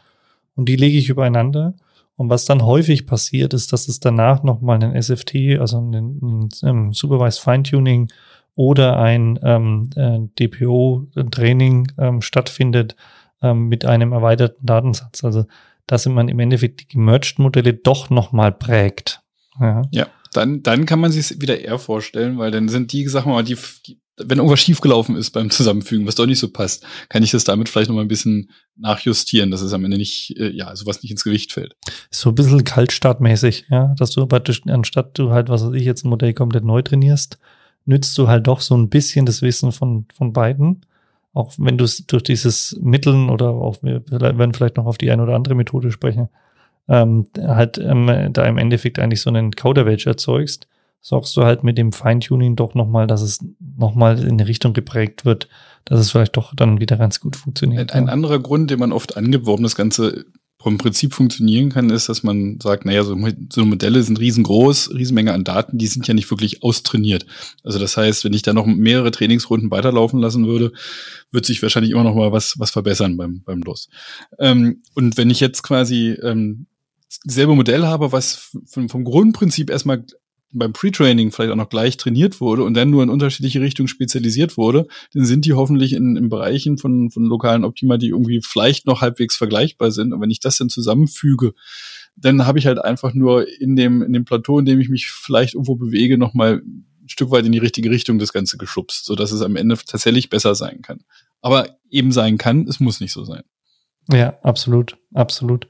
Und 0.55 0.69
die 0.69 0.77
lege 0.77 0.99
ich 0.99 1.09
übereinander. 1.09 1.75
Und 2.17 2.29
was 2.29 2.45
dann 2.45 2.65
häufig 2.65 3.07
passiert, 3.07 3.55
ist, 3.55 3.73
dass 3.73 3.89
es 3.89 3.99
danach 3.99 4.43
nochmal 4.43 4.83
einen 4.83 5.01
SFT, 5.01 5.59
also 5.59 5.79
ein, 5.79 5.93
ein, 5.95 6.49
ein 6.63 6.93
Supervised 6.93 7.41
Feintuning 7.41 8.09
oder 8.55 8.99
ein 8.99 9.39
ähm, 9.43 9.91
äh, 9.97 10.21
DPO-Training 10.39 11.93
ähm, 11.99 12.21
stattfindet 12.21 12.95
ähm, 13.43 13.69
mit 13.69 13.85
einem 13.87 14.13
erweiterten 14.13 14.65
Datensatz. 14.65 15.25
Also 15.25 15.47
dass 15.87 16.07
man 16.07 16.29
im 16.29 16.39
Endeffekt 16.39 16.81
die 16.81 16.89
gemerged 16.89 17.39
Modelle 17.39 17.75
doch 17.75 18.11
nochmal 18.11 18.53
prägt. 18.53 19.21
Ja. 19.61 19.83
ja, 19.91 20.07
dann, 20.33 20.63
dann 20.63 20.85
kann 20.85 21.01
man 21.01 21.13
sich 21.13 21.41
wieder 21.41 21.61
eher 21.61 21.79
vorstellen, 21.79 22.39
weil 22.39 22.51
dann 22.51 22.69
sind 22.69 22.93
die, 22.93 23.07
wir 23.07 23.27
mal, 23.27 23.43
die, 23.43 23.57
die 23.87 24.01
wenn 24.19 24.39
irgendwas 24.39 24.61
schiefgelaufen 24.61 25.17
ist 25.17 25.31
beim 25.31 25.51
Zusammenfügen, 25.51 26.07
was 26.07 26.15
doch 26.15 26.27
nicht 26.27 26.39
so 26.39 26.49
passt, 26.49 26.85
kann 27.09 27.23
ich 27.23 27.33
das 27.33 27.45
damit 27.45 27.69
vielleicht 27.69 27.89
noch 27.89 27.97
mal 27.97 28.03
ein 28.03 28.09
bisschen 28.09 28.51
nachjustieren, 28.77 29.51
dass 29.51 29.61
es 29.61 29.73
am 29.73 29.85
Ende 29.85 29.99
nicht, 29.99 30.35
äh, 30.39 30.51
ja, 30.51 30.75
sowas 30.75 31.03
nicht 31.03 31.11
ins 31.11 31.25
Gewicht 31.25 31.53
fällt. 31.53 31.75
So 32.11 32.31
ein 32.31 32.35
bisschen 32.35 32.65
kaltstartmäßig, 32.65 33.67
ja, 33.69 33.95
dass 33.99 34.11
du 34.11 34.27
praktisch, 34.27 34.63
anstatt 34.67 35.19
du 35.19 35.33
halt, 35.33 35.49
was 35.49 35.65
weiß 35.65 35.75
ich, 35.75 35.85
jetzt 35.85 36.05
ein 36.05 36.09
Modell 36.09 36.33
komplett 36.33 36.65
neu 36.65 36.83
trainierst, 36.83 37.39
nützt 37.85 38.17
du 38.17 38.27
halt 38.27 38.47
doch 38.47 38.61
so 38.61 38.77
ein 38.77 38.89
bisschen 38.89 39.27
das 39.27 39.43
Wissen 39.43 39.71
von, 39.71 40.07
von 40.15 40.33
beiden 40.33 40.87
auch 41.37 41.53
wenn 41.59 41.77
du 41.77 41.85
es 41.85 42.07
durch 42.07 42.23
dieses 42.23 42.79
Mitteln 42.81 43.29
oder 43.29 43.51
auch 43.51 43.83
wir 43.83 44.03
werden 44.11 44.55
vielleicht 44.55 44.79
noch 44.79 44.87
auf 44.87 44.97
die 44.97 45.11
eine 45.11 45.23
oder 45.23 45.35
andere 45.35 45.55
Methode 45.55 45.93
sprechen, 45.93 46.31
ähm, 46.89 47.27
halt 47.39 47.77
ähm, 47.77 48.31
da 48.33 48.47
im 48.47 48.57
Endeffekt 48.57 48.99
eigentlich 48.99 49.21
so 49.21 49.29
einen 49.29 49.51
Kauderwelsch 49.51 50.07
erzeugst, 50.07 50.67
sorgst 51.03 51.37
du 51.37 51.45
halt 51.45 51.63
mit 51.63 51.77
dem 51.77 51.93
Feintuning 51.93 52.57
doch 52.57 52.75
nochmal, 52.75 53.07
dass 53.07 53.21
es 53.21 53.45
nochmal 53.77 54.19
in 54.19 54.33
eine 54.33 54.49
Richtung 54.49 54.73
geprägt 54.73 55.27
wird, 55.27 55.49
dass 55.85 56.01
es 56.01 56.11
vielleicht 56.11 56.39
doch 56.39 56.55
dann 56.55 56.81
wieder 56.81 56.97
ganz 56.97 57.21
gut 57.21 57.37
funktioniert. 57.37 57.93
Ein, 57.93 58.05
ein 58.05 58.09
anderer 58.09 58.39
Grund, 58.39 58.71
den 58.71 58.79
man 58.79 58.93
oft 58.93 59.19
angibt, 59.19 59.47
warum 59.47 59.63
das 59.63 59.77
Ganze 59.77 60.25
vom 60.67 60.79
Prinzip 60.79 61.15
funktionieren 61.15 61.71
kann, 61.71 61.91
ist, 61.91 62.09
dass 62.09 62.25
man 62.25 62.59
sagt, 62.61 62.87
naja, 62.87 63.05
so, 63.05 63.17
so 63.53 63.65
Modelle 63.65 64.03
sind 64.03 64.19
riesengroß, 64.19 64.95
Riesenmenge 64.95 65.33
an 65.33 65.45
Daten, 65.45 65.79
die 65.79 65.87
sind 65.87 66.09
ja 66.09 66.13
nicht 66.13 66.29
wirklich 66.29 66.65
austrainiert. 66.65 67.25
Also 67.63 67.79
das 67.79 67.97
heißt, 67.97 68.25
wenn 68.25 68.33
ich 68.33 68.43
da 68.43 68.53
noch 68.53 68.67
mehrere 68.67 69.13
Trainingsrunden 69.13 69.71
weiterlaufen 69.71 70.19
lassen 70.19 70.49
würde, 70.49 70.73
wird 71.31 71.47
sich 71.47 71.63
wahrscheinlich 71.63 71.93
immer 71.93 72.03
noch 72.03 72.17
mal 72.17 72.33
was, 72.33 72.59
was 72.59 72.73
verbessern 72.73 73.17
beim, 73.17 73.45
beim 73.45 73.63
DOS. 73.63 73.89
Ähm, 74.41 74.83
und 74.95 75.17
wenn 75.17 75.31
ich 75.31 75.39
jetzt 75.39 75.63
quasi 75.63 76.19
ähm, 76.21 76.67
selbe 77.23 77.55
Modell 77.55 77.85
habe, 77.85 78.11
was 78.11 78.51
vom 78.67 79.05
Grundprinzip 79.05 79.71
erstmal 79.71 80.05
beim 80.59 80.73
Pre-Training 80.73 81.31
vielleicht 81.31 81.53
auch 81.53 81.57
noch 81.57 81.69
gleich 81.69 81.97
trainiert 81.97 82.41
wurde 82.41 82.65
und 82.65 82.75
dann 82.75 82.91
nur 82.91 83.03
in 83.03 83.11
unterschiedliche 83.11 83.61
Richtungen 83.61 83.89
spezialisiert 83.89 84.57
wurde, 84.57 84.87
dann 85.13 85.25
sind 85.25 85.45
die 85.45 85.53
hoffentlich 85.53 85.93
in, 85.93 86.17
in 86.17 86.29
Bereichen 86.29 86.79
von, 86.79 87.11
von 87.11 87.25
lokalen 87.25 87.65
Optima, 87.65 87.99
die 87.99 88.09
irgendwie 88.09 88.41
vielleicht 88.43 88.87
noch 88.87 89.01
halbwegs 89.01 89.37
vergleichbar 89.37 89.91
sind. 89.91 90.13
Und 90.13 90.21
wenn 90.21 90.31
ich 90.31 90.41
das 90.41 90.57
dann 90.57 90.69
zusammenfüge, 90.69 91.53
dann 92.17 92.47
habe 92.47 92.59
ich 92.59 92.67
halt 92.67 92.83
einfach 92.83 93.13
nur 93.15 93.47
in 93.61 93.77
dem, 93.77 94.03
in 94.03 94.13
dem 94.13 94.25
Plateau, 94.25 94.59
in 94.59 94.65
dem 94.65 94.81
ich 94.81 94.89
mich 94.89 95.09
vielleicht 95.09 95.55
irgendwo 95.55 95.77
bewege, 95.77 96.19
nochmal 96.19 96.63
ein 96.65 97.09
Stück 97.09 97.31
weit 97.31 97.47
in 97.47 97.53
die 97.53 97.59
richtige 97.59 97.91
Richtung 97.91 98.19
das 98.19 98.33
Ganze 98.33 98.57
geschubst, 98.57 99.05
sodass 99.05 99.33
es 99.33 99.43
am 99.43 99.57
Ende 99.57 99.77
tatsächlich 99.87 100.31
besser 100.31 100.55
sein 100.55 100.83
kann. 100.83 101.01
Aber 101.43 101.79
eben 101.91 102.13
sein 102.13 102.39
kann, 102.39 102.67
es 102.67 102.81
muss 102.81 103.01
nicht 103.01 103.13
so 103.13 103.25
sein. 103.25 103.43
Ja, 104.11 104.39
absolut, 104.43 104.97
absolut. 105.15 105.69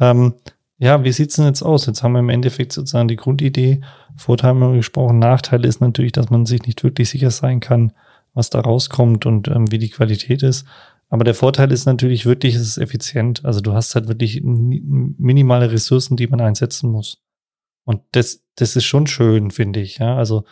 Ähm, 0.00 0.34
ja, 0.78 1.02
wie 1.04 1.12
sieht's 1.12 1.36
denn 1.36 1.46
jetzt 1.46 1.62
aus? 1.62 1.86
Jetzt 1.86 2.02
haben 2.02 2.12
wir 2.12 2.20
im 2.20 2.28
Endeffekt 2.28 2.72
sozusagen 2.72 3.08
die 3.08 3.16
Grundidee, 3.16 3.80
Vorteil 4.16 4.50
haben 4.50 4.60
wir 4.60 4.72
gesprochen, 4.72 5.18
Nachteil 5.18 5.64
ist 5.64 5.80
natürlich, 5.80 6.12
dass 6.12 6.30
man 6.30 6.46
sich 6.46 6.62
nicht 6.62 6.82
wirklich 6.84 7.10
sicher 7.10 7.30
sein 7.30 7.60
kann, 7.60 7.92
was 8.34 8.50
da 8.50 8.60
rauskommt 8.60 9.26
und 9.26 9.48
ähm, 9.48 9.70
wie 9.70 9.78
die 9.78 9.90
Qualität 9.90 10.42
ist. 10.42 10.66
Aber 11.08 11.24
der 11.24 11.34
Vorteil 11.34 11.70
ist 11.72 11.86
natürlich 11.86 12.26
wirklich, 12.26 12.54
es 12.54 12.62
ist 12.62 12.78
effizient. 12.78 13.44
Also 13.44 13.60
du 13.60 13.72
hast 13.72 13.94
halt 13.94 14.08
wirklich 14.08 14.42
minimale 14.42 15.70
Ressourcen, 15.70 16.16
die 16.16 16.26
man 16.26 16.40
einsetzen 16.40 16.90
muss. 16.90 17.22
Und 17.84 18.02
das, 18.12 18.42
das 18.56 18.74
ist 18.74 18.84
schon 18.84 19.06
schön, 19.06 19.50
finde 19.50 19.80
ich. 19.80 19.98
Ja, 19.98 20.16
also 20.16 20.44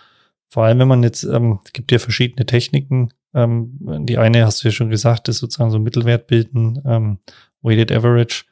vor 0.48 0.64
allem, 0.64 0.78
wenn 0.78 0.88
man 0.88 1.02
jetzt, 1.02 1.24
ähm, 1.24 1.58
es 1.64 1.72
gibt 1.72 1.90
ja 1.90 1.98
verschiedene 1.98 2.46
Techniken. 2.46 3.12
Ähm, 3.34 4.06
die 4.06 4.18
eine 4.18 4.46
hast 4.46 4.62
du 4.62 4.68
ja 4.68 4.72
schon 4.72 4.90
gesagt, 4.90 5.28
ist 5.28 5.38
sozusagen 5.38 5.72
so 5.72 5.80
Mittelwert 5.80 6.28
bilden, 6.28 6.80
ähm, 6.86 7.18
Weighted 7.62 7.90
Average. 7.90 8.44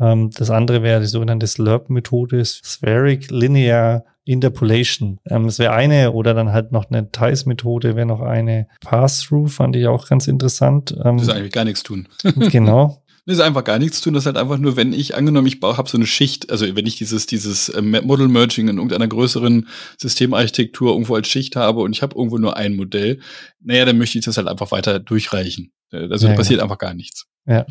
Ähm, 0.00 0.30
das 0.30 0.50
andere 0.50 0.82
wäre 0.82 1.00
die 1.00 1.06
sogenannte 1.06 1.46
SLURP-Methode, 1.46 2.44
Spheric 2.44 3.30
Linear 3.30 4.04
Interpolation. 4.24 5.18
Ähm, 5.26 5.46
es 5.46 5.58
wäre 5.58 5.72
eine 5.72 6.12
oder 6.12 6.34
dann 6.34 6.52
halt 6.52 6.70
noch 6.70 6.88
eine 6.90 7.10
Theis-Methode, 7.10 7.96
wäre 7.96 8.06
noch 8.06 8.20
eine 8.20 8.68
Pass-Through, 8.80 9.48
fand 9.48 9.74
ich 9.74 9.86
auch 9.88 10.08
ganz 10.08 10.28
interessant. 10.28 10.94
Ähm, 11.04 11.18
das 11.18 11.26
ist 11.28 11.34
eigentlich 11.34 11.52
gar 11.52 11.64
nichts 11.64 11.82
tun. 11.82 12.08
genau. 12.50 12.98
Das 13.24 13.36
ist 13.36 13.42
einfach 13.44 13.62
gar 13.62 13.78
nichts 13.78 14.00
tun. 14.00 14.14
Das 14.14 14.24
ist 14.24 14.26
halt 14.26 14.36
einfach 14.36 14.58
nur, 14.58 14.76
wenn 14.76 14.92
ich 14.92 15.14
angenommen, 15.14 15.46
ich 15.46 15.60
habe 15.62 15.88
so 15.88 15.96
eine 15.96 16.08
Schicht, 16.08 16.50
also 16.50 16.66
wenn 16.74 16.86
ich 16.86 16.96
dieses 16.96 17.26
dieses 17.26 17.68
äh, 17.68 17.80
Model 17.80 18.26
Merging 18.26 18.66
in 18.66 18.78
irgendeiner 18.78 19.06
größeren 19.06 19.68
Systemarchitektur 19.96 20.90
irgendwo 20.90 21.14
als 21.14 21.28
Schicht 21.28 21.54
habe 21.54 21.82
und 21.82 21.92
ich 21.94 22.02
habe 22.02 22.16
irgendwo 22.16 22.38
nur 22.38 22.56
ein 22.56 22.74
Modell, 22.74 23.20
naja, 23.60 23.84
dann 23.84 23.96
möchte 23.98 24.18
ich 24.18 24.24
das 24.24 24.38
halt 24.38 24.48
einfach 24.48 24.72
weiter 24.72 24.98
durchreichen. 24.98 25.70
Äh, 25.92 26.08
also 26.10 26.26
ja, 26.26 26.34
passiert 26.34 26.58
ja. 26.58 26.64
einfach 26.64 26.78
gar 26.78 26.94
nichts. 26.94 27.26
Ja. 27.46 27.64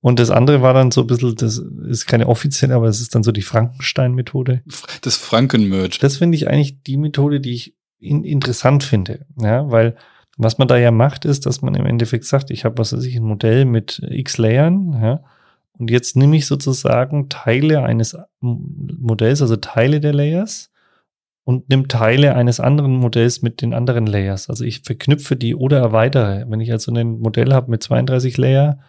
Und 0.00 0.18
das 0.20 0.30
andere 0.30 0.62
war 0.62 0.74
dann 0.74 0.90
so 0.90 1.02
ein 1.02 1.06
bisschen, 1.06 1.34
das 1.36 1.58
ist 1.58 2.06
keine 2.06 2.28
offizielle, 2.28 2.74
aber 2.74 2.86
es 2.86 3.00
ist 3.00 3.14
dann 3.14 3.22
so 3.22 3.32
die 3.32 3.42
Frankenstein-Methode. 3.42 4.62
Das 5.00 5.16
Franken-Merge. 5.16 5.98
Das 6.00 6.18
finde 6.18 6.36
ich 6.36 6.48
eigentlich 6.48 6.82
die 6.82 6.96
Methode, 6.96 7.40
die 7.40 7.54
ich 7.54 7.74
in, 7.98 8.24
interessant 8.24 8.84
finde. 8.84 9.26
Ja, 9.40 9.70
weil 9.70 9.96
was 10.36 10.58
man 10.58 10.68
da 10.68 10.76
ja 10.76 10.90
macht, 10.90 11.24
ist, 11.24 11.46
dass 11.46 11.62
man 11.62 11.74
im 11.74 11.86
Endeffekt 11.86 12.24
sagt, 12.24 12.50
ich 12.50 12.64
habe, 12.64 12.78
was 12.78 12.92
weiß 12.92 13.04
ich, 13.04 13.16
ein 13.16 13.24
Modell 13.24 13.64
mit 13.64 14.02
x 14.08 14.36
Layern, 14.36 14.92
ja, 15.00 15.20
und 15.78 15.90
jetzt 15.90 16.16
nehme 16.16 16.36
ich 16.36 16.46
sozusagen 16.46 17.28
Teile 17.28 17.82
eines 17.82 18.16
Modells, 18.40 19.42
also 19.42 19.56
Teile 19.56 20.00
der 20.00 20.14
Layers, 20.14 20.70
und 21.44 21.68
nimm 21.68 21.86
Teile 21.86 22.34
eines 22.34 22.60
anderen 22.60 22.96
Modells 22.96 23.42
mit 23.42 23.62
den 23.62 23.72
anderen 23.72 24.06
Layers. 24.06 24.50
Also 24.50 24.64
ich 24.64 24.80
verknüpfe 24.80 25.36
die 25.36 25.54
oder 25.54 25.78
erweitere. 25.78 26.44
Wenn 26.48 26.60
ich 26.60 26.72
also 26.72 26.92
ein 26.92 27.20
Modell 27.20 27.52
habe 27.52 27.70
mit 27.70 27.82
32 27.82 28.36
Layer, 28.36 28.80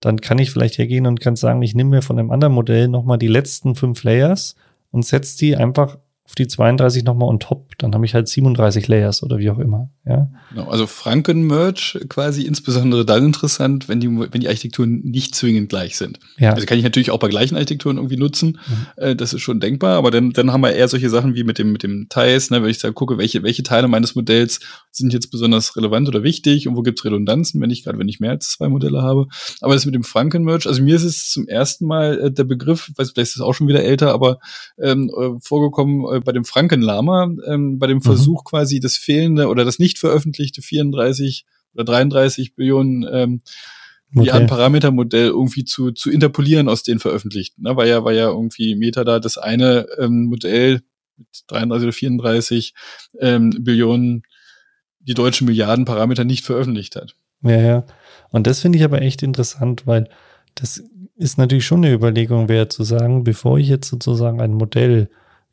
dann 0.00 0.20
kann 0.20 0.38
ich 0.38 0.50
vielleicht 0.50 0.78
hergehen 0.78 1.06
und 1.06 1.20
kann 1.20 1.36
sagen, 1.36 1.62
ich 1.62 1.74
nehme 1.74 1.90
mir 1.90 2.02
von 2.02 2.18
einem 2.18 2.30
anderen 2.30 2.54
Modell 2.54 2.88
nochmal 2.88 3.18
die 3.18 3.28
letzten 3.28 3.74
fünf 3.74 4.02
Layers 4.02 4.56
und 4.90 5.04
setze 5.04 5.38
die 5.38 5.56
einfach 5.56 5.98
auf 6.30 6.36
die 6.36 6.46
32 6.46 7.02
nochmal 7.02 7.28
on 7.28 7.40
top. 7.40 7.76
Dann 7.78 7.92
habe 7.92 8.06
ich 8.06 8.14
halt 8.14 8.28
37 8.28 8.86
Layers 8.86 9.24
oder 9.24 9.38
wie 9.38 9.50
auch 9.50 9.58
immer. 9.58 9.90
Ja. 10.06 10.30
Genau, 10.50 10.68
also 10.68 10.86
Franken-Merge 10.86 12.06
quasi 12.08 12.42
insbesondere 12.42 13.04
dann 13.04 13.24
interessant, 13.26 13.88
wenn 13.88 13.98
die, 13.98 14.08
wenn 14.08 14.40
die 14.40 14.46
Architekturen 14.46 15.00
nicht 15.00 15.34
zwingend 15.34 15.70
gleich 15.70 15.96
sind. 15.96 16.20
Ja. 16.38 16.52
Also 16.52 16.66
kann 16.66 16.78
ich 16.78 16.84
natürlich 16.84 17.10
auch 17.10 17.18
bei 17.18 17.28
gleichen 17.28 17.56
Architekturen 17.56 17.96
irgendwie 17.96 18.16
nutzen. 18.16 18.60
Mhm. 18.68 18.86
Äh, 18.96 19.16
das 19.16 19.32
ist 19.32 19.40
schon 19.40 19.58
denkbar, 19.58 19.96
aber 19.96 20.12
dann, 20.12 20.30
dann 20.30 20.52
haben 20.52 20.60
wir 20.60 20.72
eher 20.72 20.86
solche 20.86 21.10
Sachen 21.10 21.34
wie 21.34 21.42
mit 21.42 21.58
dem, 21.58 21.72
mit 21.72 21.82
dem 21.82 22.08
Teils, 22.08 22.50
ne, 22.50 22.62
wenn 22.62 22.70
ich 22.70 22.78
da 22.78 22.92
gucke, 22.92 23.18
welche, 23.18 23.42
welche 23.42 23.64
Teile 23.64 23.88
meines 23.88 24.14
Modells 24.14 24.60
sind 24.92 25.12
jetzt 25.12 25.32
besonders 25.32 25.76
relevant 25.76 26.06
oder 26.06 26.22
wichtig 26.22 26.68
und 26.68 26.76
wo 26.76 26.82
gibt's 26.82 27.04
Redundanzen, 27.04 27.60
wenn 27.60 27.70
ich 27.70 27.82
gerade, 27.82 27.98
wenn 27.98 28.08
ich 28.08 28.20
mehr 28.20 28.30
als 28.30 28.50
zwei 28.50 28.68
Modelle 28.68 29.02
habe. 29.02 29.26
Aber 29.62 29.74
das 29.74 29.84
mit 29.84 29.96
dem 29.96 30.04
Franken-Merge, 30.04 30.68
also 30.68 30.80
mir 30.80 30.94
ist 30.94 31.02
es 31.02 31.28
zum 31.28 31.48
ersten 31.48 31.86
Mal 31.86 32.20
äh, 32.20 32.30
der 32.30 32.44
Begriff, 32.44 32.92
weiß, 32.96 33.10
vielleicht 33.10 33.30
ist 33.30 33.36
es 33.36 33.42
auch 33.42 33.54
schon 33.54 33.66
wieder 33.66 33.82
älter, 33.82 34.14
aber 34.14 34.38
ähm, 34.80 35.10
äh, 35.10 35.40
vorgekommen, 35.42 36.19
äh, 36.20 36.24
bei 36.24 36.32
dem 36.32 36.44
Frankenlama, 36.44 37.30
ähm, 37.46 37.78
bei 37.78 37.86
dem 37.86 37.98
mhm. 37.98 38.02
Versuch 38.02 38.44
quasi 38.44 38.80
das 38.80 38.96
fehlende 38.96 39.48
oder 39.48 39.64
das 39.64 39.78
nicht 39.78 39.98
veröffentlichte 39.98 40.62
34 40.62 41.44
oder 41.74 41.84
33 41.84 42.54
Billionen 42.54 43.06
ähm, 43.10 43.42
Milliarden 44.12 44.48
Parametermodell 44.48 45.28
irgendwie 45.28 45.64
zu, 45.64 45.92
zu 45.92 46.10
interpolieren 46.10 46.68
aus 46.68 46.82
den 46.82 46.98
veröffentlichten. 46.98 47.62
Ne? 47.62 47.76
War 47.76 47.86
ja, 47.86 48.04
war 48.04 48.12
ja 48.12 48.28
irgendwie 48.28 48.74
Meta 48.74 49.04
da 49.04 49.20
das 49.20 49.38
eine 49.38 49.86
ähm, 49.98 50.24
Modell 50.24 50.82
mit 51.16 51.28
33 51.46 51.84
oder 51.84 51.92
34 51.92 52.74
ähm, 53.20 53.50
Billionen 53.60 54.24
die 54.98 55.14
deutschen 55.14 55.46
Milliarden 55.46 55.84
Parameter 55.84 56.24
nicht 56.24 56.44
veröffentlicht 56.44 56.96
hat. 56.96 57.14
Ja, 57.42 57.60
ja. 57.60 57.84
Und 58.30 58.46
das 58.46 58.60
finde 58.60 58.78
ich 58.78 58.84
aber 58.84 59.00
echt 59.00 59.22
interessant, 59.22 59.86
weil 59.86 60.08
das 60.54 60.82
ist 61.16 61.38
natürlich 61.38 61.66
schon 61.66 61.84
eine 61.84 61.94
Überlegung 61.94 62.48
wert 62.48 62.72
zu 62.72 62.82
sagen, 62.82 63.24
bevor 63.24 63.58
ich 63.58 63.68
jetzt 63.68 63.88
sozusagen 63.88 64.40
ein 64.40 64.54
Modell 64.54 65.08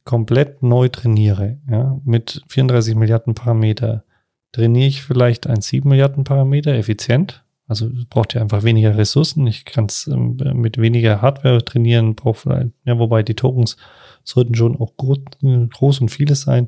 komplett 0.08 0.64
neu 0.64 0.88
trainiere, 0.88 1.60
ja, 1.70 2.00
mit 2.06 2.42
34 2.48 2.96
Milliarden 2.96 3.36
Parameter, 3.36 4.06
trainiere 4.54 4.88
ich 4.88 5.04
vielleicht 5.04 5.48
ein 5.48 5.60
7 5.60 5.88
Milliarden 5.88 6.24
Parameter 6.24 6.74
effizient. 6.74 7.44
Also 7.68 7.90
braucht 8.10 8.34
ja 8.34 8.42
einfach 8.42 8.64
weniger 8.64 8.98
Ressourcen. 8.98 9.46
Ich 9.46 9.66
kann 9.66 9.88
es 9.88 10.08
ähm, 10.08 10.38
mit 10.54 10.78
weniger 10.78 11.22
Hardware 11.22 11.64
trainieren, 11.64 12.16
braucht 12.16 12.40
vielleicht, 12.40 12.70
ja, 12.86 12.98
wobei 12.98 13.22
die 13.22 13.36
Tokens 13.36 13.76
sollten 14.24 14.56
schon 14.56 14.80
auch 14.80 14.96
groß, 14.96 15.20
groß 15.42 16.00
und 16.00 16.10
vieles 16.10 16.42
sein. 16.44 16.68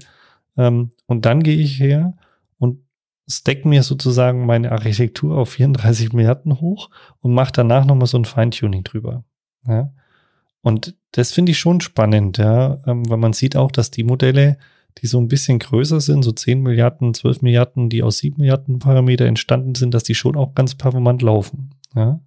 Ähm, 0.57 0.91
und 1.07 1.25
dann 1.25 1.41
gehe 1.41 1.57
ich 1.57 1.79
her 1.79 2.15
und 2.57 2.79
stack 3.25 3.63
mir 3.63 3.83
sozusagen 3.83 4.45
meine 4.45 4.73
Architektur 4.73 5.37
auf 5.37 5.51
34 5.51 6.11
Milliarden 6.11 6.59
hoch 6.59 6.89
und 7.21 7.33
mache 7.33 7.53
danach 7.53 7.85
nochmal 7.85 8.07
so 8.07 8.17
ein 8.17 8.25
Feintuning 8.25 8.83
drüber. 8.83 9.23
Ja. 9.65 9.93
Und 10.61 10.95
das 11.11 11.31
finde 11.31 11.51
ich 11.51 11.59
schon 11.59 11.81
spannend, 11.81 12.37
ja, 12.37 12.79
ähm, 12.85 13.09
weil 13.09 13.17
man 13.17 13.33
sieht 13.33 13.55
auch, 13.55 13.71
dass 13.71 13.91
die 13.91 14.03
Modelle, 14.03 14.57
die 14.97 15.07
so 15.07 15.19
ein 15.19 15.27
bisschen 15.27 15.59
größer 15.59 16.01
sind, 16.01 16.23
so 16.23 16.31
10 16.31 16.61
Milliarden, 16.61 17.13
12 17.13 17.41
Milliarden, 17.41 17.89
die 17.89 18.03
aus 18.03 18.17
7 18.19 18.37
Milliarden 18.37 18.79
Parameter 18.79 19.25
entstanden 19.25 19.75
sind, 19.75 19.93
dass 19.93 20.03
die 20.03 20.15
schon 20.15 20.35
auch 20.35 20.55
ganz 20.55 20.75
performant 20.75 21.21
laufen. 21.21 21.71
Ja. 21.95 22.19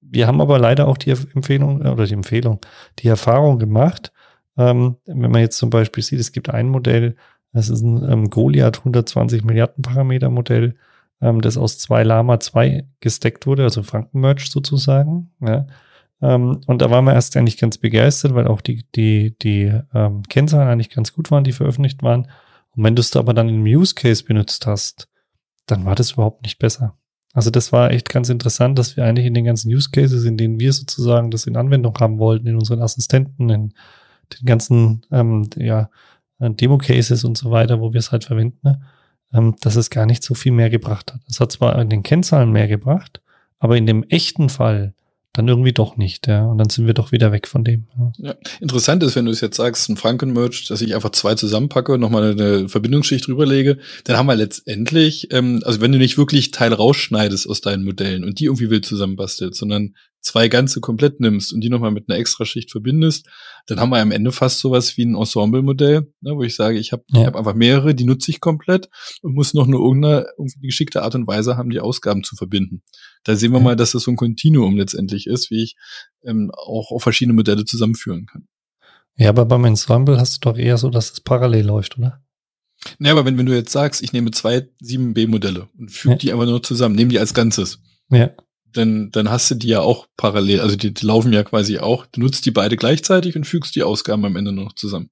Wir 0.00 0.26
haben 0.26 0.40
aber 0.40 0.58
leider 0.58 0.86
auch 0.86 0.98
die 0.98 1.10
Empfehlung 1.10 1.84
äh, 1.84 1.88
oder 1.88 2.06
die 2.06 2.14
Empfehlung, 2.14 2.60
die 3.00 3.08
Erfahrung 3.08 3.58
gemacht, 3.58 4.12
ähm, 4.56 4.96
wenn 5.06 5.30
man 5.30 5.40
jetzt 5.40 5.58
zum 5.58 5.70
Beispiel 5.70 6.02
sieht, 6.02 6.20
es 6.20 6.32
gibt 6.32 6.50
ein 6.50 6.68
Modell, 6.68 7.16
das 7.52 7.68
ist 7.68 7.82
ein 7.82 8.02
ähm, 8.10 8.30
Goliath 8.30 8.78
120 8.78 9.44
Milliarden 9.44 9.82
Parameter 9.82 10.30
Modell, 10.30 10.76
ähm, 11.20 11.40
das 11.40 11.56
aus 11.56 11.78
zwei 11.78 12.02
Lama 12.02 12.40
2 12.40 12.86
gesteckt 13.00 13.46
wurde, 13.46 13.64
also 13.64 13.82
Frankenmerch 13.82 14.50
sozusagen. 14.50 15.30
Ja. 15.40 15.66
Ähm, 16.22 16.60
und 16.66 16.80
da 16.80 16.90
waren 16.90 17.04
wir 17.04 17.14
erst 17.14 17.36
eigentlich 17.36 17.58
ganz 17.58 17.76
begeistert, 17.78 18.34
weil 18.34 18.46
auch 18.46 18.60
die, 18.60 18.84
die, 18.94 19.36
die 19.42 19.72
ähm, 19.92 20.22
Kennzahlen 20.28 20.68
eigentlich 20.68 20.90
ganz 20.90 21.12
gut 21.12 21.30
waren, 21.30 21.44
die 21.44 21.52
veröffentlicht 21.52 22.02
waren. 22.02 22.28
Und 22.74 22.84
wenn 22.84 22.96
du 22.96 23.00
es 23.00 23.14
aber 23.16 23.34
dann 23.34 23.48
im 23.48 23.64
Use 23.64 23.94
Case 23.94 24.24
benutzt 24.24 24.66
hast, 24.66 25.08
dann 25.66 25.84
war 25.84 25.94
das 25.94 26.12
überhaupt 26.12 26.42
nicht 26.42 26.58
besser. 26.58 26.96
Also 27.34 27.50
das 27.50 27.72
war 27.72 27.90
echt 27.90 28.08
ganz 28.08 28.28
interessant, 28.28 28.78
dass 28.78 28.96
wir 28.96 29.04
eigentlich 29.04 29.26
in 29.26 29.34
den 29.34 29.44
ganzen 29.44 29.72
Use 29.72 29.90
Cases, 29.90 30.24
in 30.24 30.36
denen 30.36 30.60
wir 30.60 30.72
sozusagen 30.72 31.30
das 31.30 31.46
in 31.46 31.56
Anwendung 31.56 31.98
haben 31.98 32.18
wollten, 32.18 32.46
in 32.46 32.56
unseren 32.56 32.82
Assistenten, 32.82 33.48
in 33.48 33.74
den 34.32 34.46
ganzen 34.46 35.02
ähm, 35.10 35.48
ja, 35.56 35.90
Demo-Cases 36.38 37.24
und 37.24 37.38
so 37.38 37.50
weiter, 37.50 37.80
wo 37.80 37.92
wir 37.92 37.98
es 37.98 38.12
halt 38.12 38.24
verwenden, 38.24 38.58
ne? 38.62 38.82
ähm, 39.32 39.56
dass 39.60 39.76
es 39.76 39.90
gar 39.90 40.06
nicht 40.06 40.22
so 40.22 40.34
viel 40.34 40.52
mehr 40.52 40.70
gebracht 40.70 41.12
hat. 41.12 41.20
Es 41.28 41.40
hat 41.40 41.52
zwar 41.52 41.80
in 41.80 41.88
den 41.88 42.02
Kennzahlen 42.02 42.52
mehr 42.52 42.68
gebracht, 42.68 43.22
aber 43.58 43.76
in 43.76 43.86
dem 43.86 44.04
echten 44.04 44.48
Fall 44.48 44.94
dann 45.32 45.48
irgendwie 45.48 45.72
doch 45.72 45.96
nicht, 45.96 46.26
ja. 46.26 46.44
Und 46.44 46.58
dann 46.58 46.68
sind 46.68 46.86
wir 46.86 46.94
doch 46.94 47.10
wieder 47.10 47.32
weg 47.32 47.48
von 47.48 47.64
dem. 47.64 47.86
Ja, 47.96 48.12
ja. 48.18 48.34
interessant 48.60 49.02
ist, 49.02 49.16
wenn 49.16 49.24
du 49.24 49.30
es 49.30 49.40
jetzt 49.40 49.56
sagst, 49.56 49.88
ein 49.88 49.96
Franken-Merge, 49.96 50.64
dass 50.68 50.82
ich 50.82 50.94
einfach 50.94 51.10
zwei 51.10 51.34
zusammenpacke, 51.34 51.96
nochmal 51.96 52.32
eine 52.32 52.68
Verbindungsschicht 52.68 53.26
drüberlege, 53.26 53.78
dann 54.04 54.16
haben 54.16 54.26
wir 54.26 54.36
letztendlich, 54.36 55.28
ähm, 55.32 55.62
also 55.64 55.80
wenn 55.80 55.92
du 55.92 55.98
nicht 55.98 56.18
wirklich 56.18 56.50
Teil 56.50 56.74
rausschneidest 56.74 57.48
aus 57.48 57.62
deinen 57.62 57.84
Modellen 57.84 58.24
und 58.24 58.40
die 58.40 58.44
irgendwie 58.44 58.68
wild 58.68 58.84
zusammenbastelst, 58.84 59.58
sondern 59.58 59.94
zwei 60.22 60.48
ganze 60.48 60.80
komplett 60.80 61.20
nimmst 61.20 61.52
und 61.52 61.60
die 61.60 61.68
nochmal 61.68 61.90
mit 61.90 62.08
einer 62.08 62.18
Extraschicht 62.18 62.70
verbindest, 62.70 63.28
dann 63.66 63.80
haben 63.80 63.90
wir 63.90 64.00
am 64.00 64.12
Ende 64.12 64.32
fast 64.32 64.60
sowas 64.60 64.96
wie 64.96 65.04
ein 65.04 65.16
Ensemble-Modell, 65.16 66.12
ne, 66.20 66.36
wo 66.36 66.42
ich 66.42 66.54
sage, 66.54 66.78
ich 66.78 66.92
habe 66.92 67.04
ja. 67.08 67.26
hab 67.26 67.36
einfach 67.36 67.54
mehrere, 67.54 67.94
die 67.94 68.04
nutze 68.04 68.30
ich 68.30 68.40
komplett 68.40 68.88
und 69.20 69.34
muss 69.34 69.52
noch 69.52 69.66
nur 69.66 69.80
irgendeine 69.80 70.26
geschickte 70.60 71.02
Art 71.02 71.14
und 71.14 71.26
Weise 71.26 71.56
haben, 71.56 71.70
die 71.70 71.80
Ausgaben 71.80 72.22
zu 72.22 72.36
verbinden. 72.36 72.82
Da 73.24 73.36
sehen 73.36 73.52
wir 73.52 73.58
ja. 73.58 73.64
mal, 73.64 73.76
dass 73.76 73.92
das 73.92 74.04
so 74.04 74.10
ein 74.12 74.16
Kontinuum 74.16 74.76
letztendlich 74.76 75.26
ist, 75.26 75.50
wie 75.50 75.62
ich 75.62 75.76
ähm, 76.24 76.50
auch 76.54 76.92
auf 76.92 77.02
verschiedene 77.02 77.34
Modelle 77.34 77.64
zusammenführen 77.64 78.26
kann. 78.26 78.46
Ja, 79.16 79.28
aber 79.28 79.44
beim 79.44 79.64
Ensemble 79.64 80.18
hast 80.18 80.36
du 80.36 80.50
doch 80.50 80.56
eher 80.56 80.78
so, 80.78 80.88
dass 80.88 81.12
es 81.12 81.20
parallel 81.20 81.66
läuft, 81.66 81.98
oder? 81.98 82.22
Ja, 82.98 83.12
aber 83.12 83.24
wenn, 83.24 83.38
wenn 83.38 83.46
du 83.46 83.54
jetzt 83.54 83.72
sagst, 83.72 84.02
ich 84.02 84.12
nehme 84.12 84.30
zwei 84.30 84.68
7B-Modelle 84.82 85.68
und 85.78 85.90
füge 85.90 86.14
ja. 86.14 86.18
die 86.18 86.32
einfach 86.32 86.46
nur 86.46 86.62
zusammen, 86.62 86.94
nehme 86.94 87.10
die 87.10 87.18
als 87.18 87.34
Ganzes. 87.34 87.80
Ja. 88.10 88.30
Dann, 88.72 89.10
dann 89.10 89.30
hast 89.30 89.50
du 89.50 89.54
die 89.54 89.68
ja 89.68 89.80
auch 89.80 90.06
parallel, 90.16 90.60
also 90.60 90.76
die, 90.76 90.92
die 90.94 91.06
laufen 91.06 91.32
ja 91.32 91.42
quasi 91.44 91.78
auch. 91.78 92.06
Du 92.06 92.20
nutzt 92.20 92.46
die 92.46 92.50
beide 92.50 92.76
gleichzeitig 92.76 93.36
und 93.36 93.46
fügst 93.46 93.74
die 93.76 93.82
Ausgaben 93.82 94.24
am 94.24 94.36
Ende 94.36 94.52
noch 94.52 94.74
zusammen. 94.74 95.10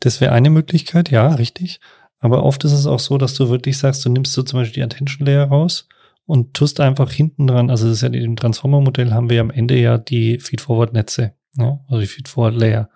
Das 0.00 0.20
wäre 0.20 0.32
eine 0.32 0.50
Möglichkeit, 0.50 1.10
ja, 1.10 1.34
richtig. 1.34 1.80
Aber 2.18 2.44
oft 2.44 2.64
ist 2.64 2.72
es 2.72 2.86
auch 2.86 2.98
so, 2.98 3.18
dass 3.18 3.34
du 3.34 3.48
wirklich 3.48 3.78
sagst, 3.78 4.04
du 4.04 4.08
nimmst 4.08 4.32
so 4.32 4.42
zum 4.42 4.60
Beispiel 4.60 4.74
die 4.74 4.82
Attention 4.82 5.26
Layer 5.26 5.48
raus 5.48 5.88
und 6.24 6.54
tust 6.54 6.80
einfach 6.80 7.10
hinten 7.12 7.46
dran, 7.46 7.70
also 7.70 7.86
das 7.86 8.02
ist 8.02 8.02
ja 8.02 8.08
im 8.08 8.36
Transformer-Modell 8.36 9.12
haben 9.12 9.30
wir 9.30 9.40
am 9.40 9.50
Ende 9.50 9.78
ja 9.78 9.98
die 9.98 10.38
Feed-Forward-Netze, 10.40 11.34
ja, 11.56 11.80
also 11.88 12.00
die 12.00 12.06
Feed-Forward-Layer. 12.06 12.88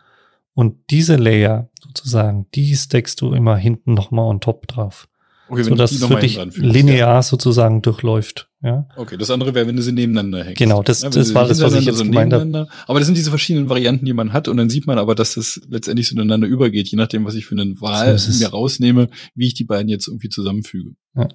Und 0.55 0.91
diese 0.91 1.17
Layer 1.17 1.71
sozusagen, 1.81 2.47
die 2.55 2.75
stackst 2.75 3.21
du 3.21 3.33
immer 3.33 3.57
hinten 3.57 3.95
nochmal 3.95 4.27
on 4.27 4.41
top 4.41 4.67
drauf. 4.67 5.09
Okay, 5.51 5.63
so 5.65 5.75
dass 5.75 5.93
es 5.93 6.09
wirklich 6.09 6.39
linear 6.57 7.15
ja. 7.15 7.23
sozusagen 7.23 7.83
durchläuft. 7.83 8.49
Ja. 8.63 8.87
Okay, 8.97 9.17
das 9.17 9.31
andere 9.31 9.55
wäre, 9.55 9.67
wenn 9.67 9.77
du 9.77 9.83
sie 9.83 9.93
nebeneinander 9.93 10.45
hängst. 10.45 10.59
Genau, 10.59 10.83
das, 10.83 11.03
ja, 11.03 11.11
das 11.11 11.35
war 11.35 11.49
das, 11.49 11.61
was 11.61 11.75
ich 11.75 11.87
jetzt 11.87 11.99
so 11.99 12.05
gemeint 12.05 12.33
habe. 12.33 12.69
Aber 12.87 12.99
das 12.99 13.07
sind 13.07 13.17
diese 13.17 13.31
verschiedenen 13.31 13.69
Varianten, 13.69 14.05
die 14.05 14.13
man 14.13 14.33
hat 14.33 14.49
und 14.49 14.57
dann 14.57 14.71
sieht 14.71 14.87
man 14.87 14.99
aber, 14.99 15.15
dass 15.15 15.35
das 15.35 15.61
letztendlich 15.69 16.09
so 16.09 16.15
ineinander 16.15 16.47
übergeht, 16.47 16.89
je 16.89 16.97
nachdem, 16.97 17.25
was 17.25 17.35
ich 17.35 17.47
für 17.47 17.57
eine 17.57 17.81
Wahl 17.81 18.17
so 18.19 18.39
mir 18.39 18.51
rausnehme, 18.51 19.09
wie 19.35 19.49
ich 19.49 19.55
die 19.55 19.65
beiden 19.65 19.89
jetzt 19.89 20.09
irgendwie 20.09 20.29
zusammenfüge. 20.29 20.93
Ja. 21.17 21.29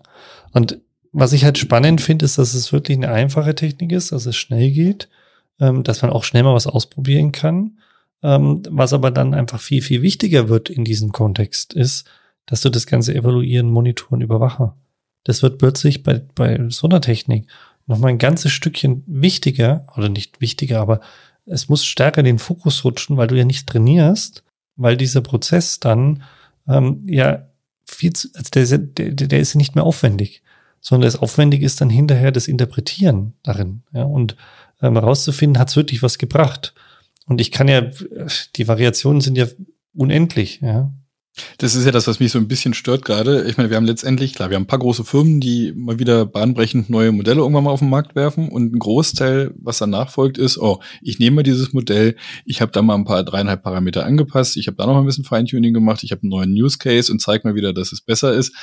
Und 0.53 0.79
was 1.12 1.34
ich 1.34 1.43
halt 1.43 1.57
spannend 1.57 2.01
finde, 2.01 2.25
ist, 2.25 2.38
dass 2.38 2.53
es 2.53 2.72
wirklich 2.72 2.98
eine 2.98 3.10
einfache 3.10 3.55
Technik 3.55 3.91
ist, 3.91 4.12
dass 4.12 4.25
es 4.25 4.36
schnell 4.36 4.72
geht, 4.72 5.10
ähm, 5.60 5.84
dass 5.84 6.01
man 6.01 6.12
auch 6.12 6.24
schnell 6.24 6.43
mal 6.43 6.53
was 6.53 6.67
ausprobieren 6.67 7.31
kann 7.31 7.77
ähm, 8.25 8.63
was 8.69 8.91
aber 8.91 9.12
dann 9.12 9.36
einfach 9.36 9.60
viel, 9.60 9.84
viel 9.84 10.01
wichtiger 10.01 10.50
wird 10.50 10.72
in 10.72 10.84
diesem 10.84 11.12
Kontext, 11.12 11.74
ist, 11.74 12.05
dass 12.46 12.62
du 12.62 12.70
das 12.70 12.86
Ganze 12.86 13.14
evaluieren, 13.14 13.70
monitoren, 13.70 14.22
überwachen. 14.22 14.72
Das 15.24 15.42
wird 15.42 15.58
plötzlich 15.58 16.04
bei, 16.04 16.22
bei 16.36 16.70
so 16.70 16.88
einer 16.88 17.02
Technik 17.02 17.48
nochmal 17.88 18.12
ein 18.12 18.18
ganzes 18.18 18.52
Stückchen 18.52 19.04
wichtiger, 19.08 19.86
oder 19.96 20.10
nicht 20.10 20.42
wichtiger, 20.42 20.80
aber 20.80 21.02
es 21.46 21.70
muss 21.70 21.86
stärker 21.86 22.24
den 22.24 22.40
Fokus 22.40 22.84
rutschen, 22.84 23.18
weil 23.18 23.28
du 23.28 23.36
ja 23.36 23.46
nicht 23.46 23.68
trainierst, 23.68 24.44
weil 24.75 24.98
dieser 24.98 25.22
Prozess 25.22 25.80
dann 25.80 26.24
ähm, 26.68 27.04
ja 27.06 27.48
viel 27.86 28.14
zu, 28.14 28.30
also 28.34 28.50
der, 28.54 28.78
der, 28.80 29.28
der 29.28 29.40
ist 29.40 29.56
nicht 29.56 29.75
mehr 29.75 29.84
aufwendig, 29.84 30.42
sondern 30.82 31.08
das 31.08 31.20
aufwendig 31.20 31.62
ist 31.62 31.82
dann 31.82 31.90
hinterher 31.90 32.32
das 32.32 32.48
Interpretieren 32.48 33.34
darin. 33.44 33.84
Ja, 33.94 34.04
und 34.04 34.36
ähm, 34.82 34.94
herauszufinden, 34.94 35.60
hat 35.60 35.70
es 35.70 35.75
wirklich 35.75 36.04
was 36.04 36.18
gebracht. 36.18 36.74
Und 37.25 37.42
ich 37.42 37.52
kann 37.52 37.68
ja, 37.68 37.90
die 38.56 38.68
Variationen 38.68 39.22
sind 39.22 39.38
ja 39.38 39.48
unendlich, 39.94 40.62
ja. 40.62 40.92
Das 41.58 41.75
ist 41.75 41.86
ja 41.86 41.92
das, 41.92 42.08
was 42.08 42.20
mich 42.20 42.32
so 42.32 42.39
ein 42.39 42.48
bisschen 42.48 42.74
stört 42.74 43.04
gerade. 43.04 43.44
Ich 43.44 43.58
meine, 43.58 43.70
wir 43.70 43.77
haben 43.77 43.86
letztendlich, 43.86 44.34
klar, 44.34 44.50
wir 44.50 44.56
haben 44.56 44.63
ein 44.63 44.68
paar 44.68 44.80
große 44.80 45.04
Firmen, 45.04 45.42
die 45.42 45.74
mal 45.75 46.00
wieder 46.00 46.25
bahnbrechend 46.25 46.89
neue 46.89 47.12
Modelle 47.12 47.42
irgendwann 47.42 47.65
mal 47.65 47.72
auf 47.72 47.80
den 47.80 47.89
Markt 47.89 48.15
werfen 48.15 48.50
und 48.50 48.74
ein 48.74 48.80
Großteil, 48.80 49.54
was 49.58 49.80
danach 49.80 50.10
folgt, 50.10 50.38
ist, 50.38 50.58
oh, 50.58 50.80
ich 51.01 51.20
nehme 51.20 51.44
dieses 51.44 51.74
Modell, 51.74 52.15
ich 52.46 52.62
habe 52.62 52.72
da 52.72 52.82
mal 52.82 52.96
ein 52.96 53.06
paar 53.06 53.24
dreieinhalb 53.24 53.63
Parameter 53.63 54.06
angepasst, 54.06 54.56
ich 54.56 54.68
habe 54.68 54.77
da 54.77 54.86
noch 54.86 54.98
ein 54.98 55.06
bisschen 55.06 55.25
Feintuning 55.25 55.74
gemacht, 55.74 56.04
ich 56.04 56.12
habe 56.12 56.22
einen 56.22 56.30
neuen 56.30 56.51
Use 56.51 56.77
Case 56.77 57.12
und 57.12 57.20
zeige 57.20 57.48
mal 57.48 57.56
wieder, 57.56 57.74
dass 57.74 57.92
es 57.92 58.01
besser 58.01 58.34
ist. 58.34 58.54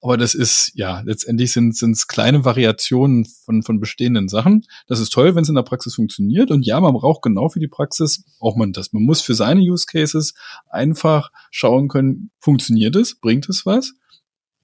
Aber 0.00 0.16
das 0.16 0.34
ist, 0.34 0.72
ja, 0.74 1.00
letztendlich 1.00 1.52
sind 1.52 1.74
es 1.80 2.06
kleine 2.06 2.44
Variationen 2.44 3.24
von, 3.24 3.64
von 3.64 3.80
bestehenden 3.80 4.28
Sachen. 4.28 4.64
Das 4.86 5.00
ist 5.00 5.12
toll, 5.12 5.34
wenn 5.34 5.42
es 5.42 5.48
in 5.48 5.56
der 5.56 5.62
Praxis 5.62 5.96
funktioniert. 5.96 6.52
Und 6.52 6.64
ja, 6.64 6.80
man 6.80 6.94
braucht 6.94 7.22
genau 7.22 7.48
für 7.48 7.58
die 7.58 7.66
Praxis, 7.66 8.22
braucht 8.38 8.56
man 8.56 8.72
das. 8.72 8.92
Man 8.92 9.02
muss 9.02 9.22
für 9.22 9.34
seine 9.34 9.60
Use 9.60 9.86
Cases 9.90 10.34
einfach 10.70 11.32
schauen 11.50 11.88
können, 11.88 12.17
funktioniert 12.40 12.96
es, 12.96 13.20
bringt 13.20 13.48
es 13.48 13.66
was? 13.66 13.94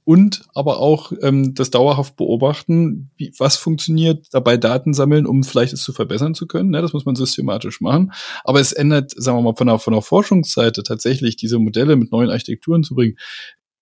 Und 0.07 0.45
aber 0.55 0.81
auch 0.81 1.13
ähm, 1.23 1.55
das 1.55 1.71
dauerhaft 1.71 2.17
beobachten, 2.17 3.11
wie, 3.17 3.33
was 3.39 3.57
funktioniert, 3.57 4.27
dabei 4.33 4.59
Daten 4.59 4.93
sammeln, 4.93 5.27
um 5.27 5.43
vielleicht 5.45 5.73
es 5.73 5.83
zu 5.83 5.95
verbessern 5.95 6.35
zu 6.35 6.47
können. 6.47 6.75
Ja, 6.75 6.83
das 6.83 6.93
muss 6.93 7.07
man 7.07 7.17
systematisch 7.17 7.81
machen. 7.81 8.13
Aber 8.45 8.61
es 8.61 8.73
ändert, 8.73 9.13
sagen 9.17 9.39
wir 9.39 9.43
mal, 9.43 9.57
von 9.57 9.67
der, 9.67 9.79
von 9.79 9.95
der 9.95 10.03
Forschungsseite 10.03 10.83
tatsächlich 10.83 11.37
diese 11.37 11.59
Modelle 11.59 11.97
mit 11.97 12.13
neuen 12.13 12.29
Architekturen 12.29 12.85
zu 12.85 12.95
bringen, 12.95 13.17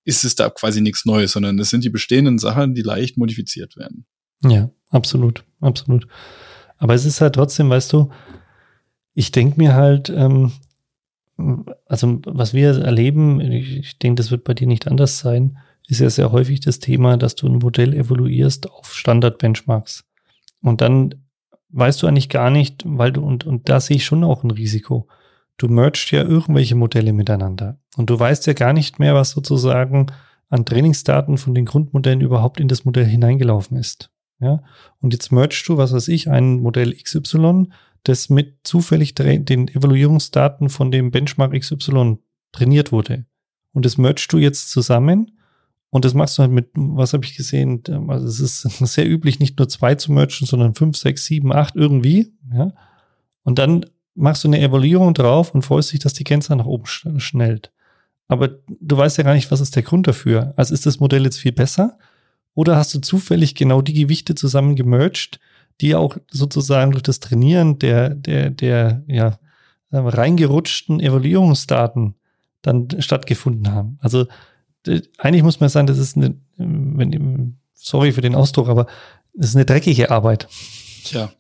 ist 0.05 0.25
es 0.25 0.37
da 0.37 0.49
quasi 0.49 0.81
nichts 0.81 1.05
Neues, 1.05 1.33
sondern 1.33 1.59
es 1.59 1.71
sind 1.71 1.83
die 1.83 1.91
bestehenden 1.91 2.39
Sachen, 2.39 2.75
die 2.75 2.83
leicht 2.83 3.17
modifiziert 3.17 3.77
werden. 3.77 4.07
Ja, 4.45 4.71
absolut, 4.91 5.45
absolut. 5.61 6.07
Aber 6.79 6.95
es 6.95 7.05
ist 7.05 7.21
halt 7.21 7.35
trotzdem, 7.35 7.69
weißt 7.69 7.93
du, 7.93 8.11
ich 9.15 9.33
denke 9.33 9.59
mir 9.59 9.75
halt, 9.75 10.09
ähm, 10.09 10.53
also 11.87 12.21
was 12.27 12.55
wir 12.55 12.83
erleben, 12.83 13.41
ich 13.41 13.99
denke, 13.99 14.21
das 14.21 14.31
wird 14.31 14.45
bei 14.45 14.55
dir 14.55 14.67
nicht 14.67 14.87
anders 14.87 15.19
sein, 15.19 15.59
ist 15.89 16.01
ja 16.01 16.11
sehr 16.11 16.33
häufig 16.33 16.61
das 16.61 16.79
Thema, 16.79 17.17
dass 17.17 17.35
du 17.35 17.49
ein 17.49 17.59
Modell 17.59 17.95
evaluierst 17.95 18.71
auf 18.71 18.95
Standard-Benchmarks. 18.95 20.05
Und 20.61 20.81
dann 20.81 21.15
weißt 21.71 22.03
du 22.03 22.07
eigentlich 22.07 22.29
gar 22.29 22.51
nicht, 22.51 22.83
weil 22.87 23.13
du, 23.13 23.23
und, 23.23 23.45
und 23.45 23.69
da 23.69 23.81
sehe 23.81 23.97
ich 23.97 24.05
schon 24.05 24.25
auch 24.25 24.45
ein 24.45 24.51
Risiko 24.51 25.09
du 25.63 25.69
mergst 25.69 26.11
ja 26.11 26.23
irgendwelche 26.23 26.75
Modelle 26.75 27.13
miteinander. 27.13 27.79
Und 27.97 28.11
du 28.11 28.19
weißt 28.19 28.47
ja 28.47 28.53
gar 28.53 28.73
nicht 28.73 28.99
mehr, 28.99 29.15
was 29.15 29.31
sozusagen 29.31 30.07
an 30.49 30.65
Trainingsdaten 30.65 31.39
von 31.39 31.55
den 31.55 31.65
Grundmodellen 31.65 32.21
überhaupt 32.21 32.61
in 32.61 32.69
das 32.69 32.85
Modell 32.85 33.07
hineingelaufen 33.07 33.77
ist. 33.77 34.11
Ja, 34.41 34.63
und 35.01 35.13
jetzt 35.13 35.31
mergst 35.31 35.69
du, 35.69 35.77
was 35.77 35.93
weiß 35.93 36.09
ich, 36.09 36.29
ein 36.29 36.61
Modell 36.61 36.95
XY, 36.95 37.69
das 38.05 38.29
mit 38.29 38.59
zufällig 38.65 39.15
den 39.15 39.69
Evaluierungsdaten 39.69 40.69
von 40.69 40.91
dem 40.91 41.11
Benchmark 41.11 41.53
XY 41.53 42.19
trainiert 42.53 42.93
wurde. 42.93 43.27
Und 43.73 43.87
das 43.87 43.97
mergst 43.97 44.33
du 44.33 44.39
jetzt 44.39 44.71
zusammen 44.71 45.33
und 45.91 46.07
das 46.07 46.15
machst 46.15 46.39
du 46.39 46.43
halt 46.43 46.53
mit, 46.53 46.71
was 46.75 47.13
habe 47.13 47.25
ich 47.25 47.37
gesehen, 47.37 47.83
also 48.09 48.27
es 48.27 48.41
ist 48.41 48.63
sehr 48.95 49.07
üblich, 49.07 49.41
nicht 49.41 49.59
nur 49.59 49.69
zwei 49.69 49.95
zu 49.95 50.11
mergen, 50.11 50.47
sondern 50.47 50.75
fünf, 50.75 50.97
sechs, 50.97 51.27
sieben, 51.27 51.53
acht 51.53 51.77
irgendwie. 51.77 52.33
Ja. 52.53 52.73
Und 53.45 53.59
dann 53.59 53.85
machst 54.15 54.43
du 54.43 54.49
eine 54.49 54.61
Evaluierung 54.61 55.13
drauf 55.13 55.55
und 55.55 55.67
freust 55.67 55.93
dich, 55.93 56.01
dass 56.01 56.15
die 56.15 56.25
Kennzahl 56.25 56.57
nach 56.57 56.67
oben 56.67 56.87
schnellt. 56.87 57.73
Aber 58.27 58.49
du 58.49 58.97
weißt 58.97 59.19
ja 59.19 59.25
gar 59.25 59.35
nicht, 59.35 59.51
was 59.51 59.61
ist 59.61 59.77
der 59.77 59.83
Grund 59.83 60.07
dafür. 60.07 60.55
Also 60.57 60.73
ist 60.73 60.87
das 60.87 60.99
Modell 60.99 61.25
jetzt 61.25 61.39
viel 61.39 61.53
besser? 61.53 61.99
Oder 62.55 62.77
hast 62.77 62.95
du 62.95 63.01
zufällig 63.01 63.55
genau 63.55 63.83
die 63.83 63.93
Gewichte 63.93 64.35
zusammen 64.35 64.77
gemerged, 64.77 65.41
die 65.83 65.95
auch 65.95 66.17
sozusagen 66.31 66.93
durch 66.93 67.03
das 67.03 67.21
Trainieren 67.21 67.79
der, 67.79 68.11
der, 68.11 68.51
der, 68.51 69.03
ja, 69.07 69.39
reingerutschten 69.91 71.01
Evaluierungsdaten 71.01 72.15
dann 72.63 72.89
stattgefunden 73.01 73.73
haben? 73.73 73.99
Also, 74.01 74.27
eigentlich 75.19 75.43
muss 75.43 75.61
man 75.61 75.69
sagen, 75.69 75.87
das 75.87 75.99
ist 75.99 76.17
eine, 76.17 76.37
wenn, 76.57 77.59
sorry 77.75 78.13
für 78.13 78.21
den 78.21 78.35
Ausdruck, 78.35 78.69
aber 78.69 78.87
das 79.35 79.51
ist 79.51 79.57
eine 79.57 79.67
dreckige 79.67 80.11
Arbeit. 80.11 80.49
Tja, 81.05 81.33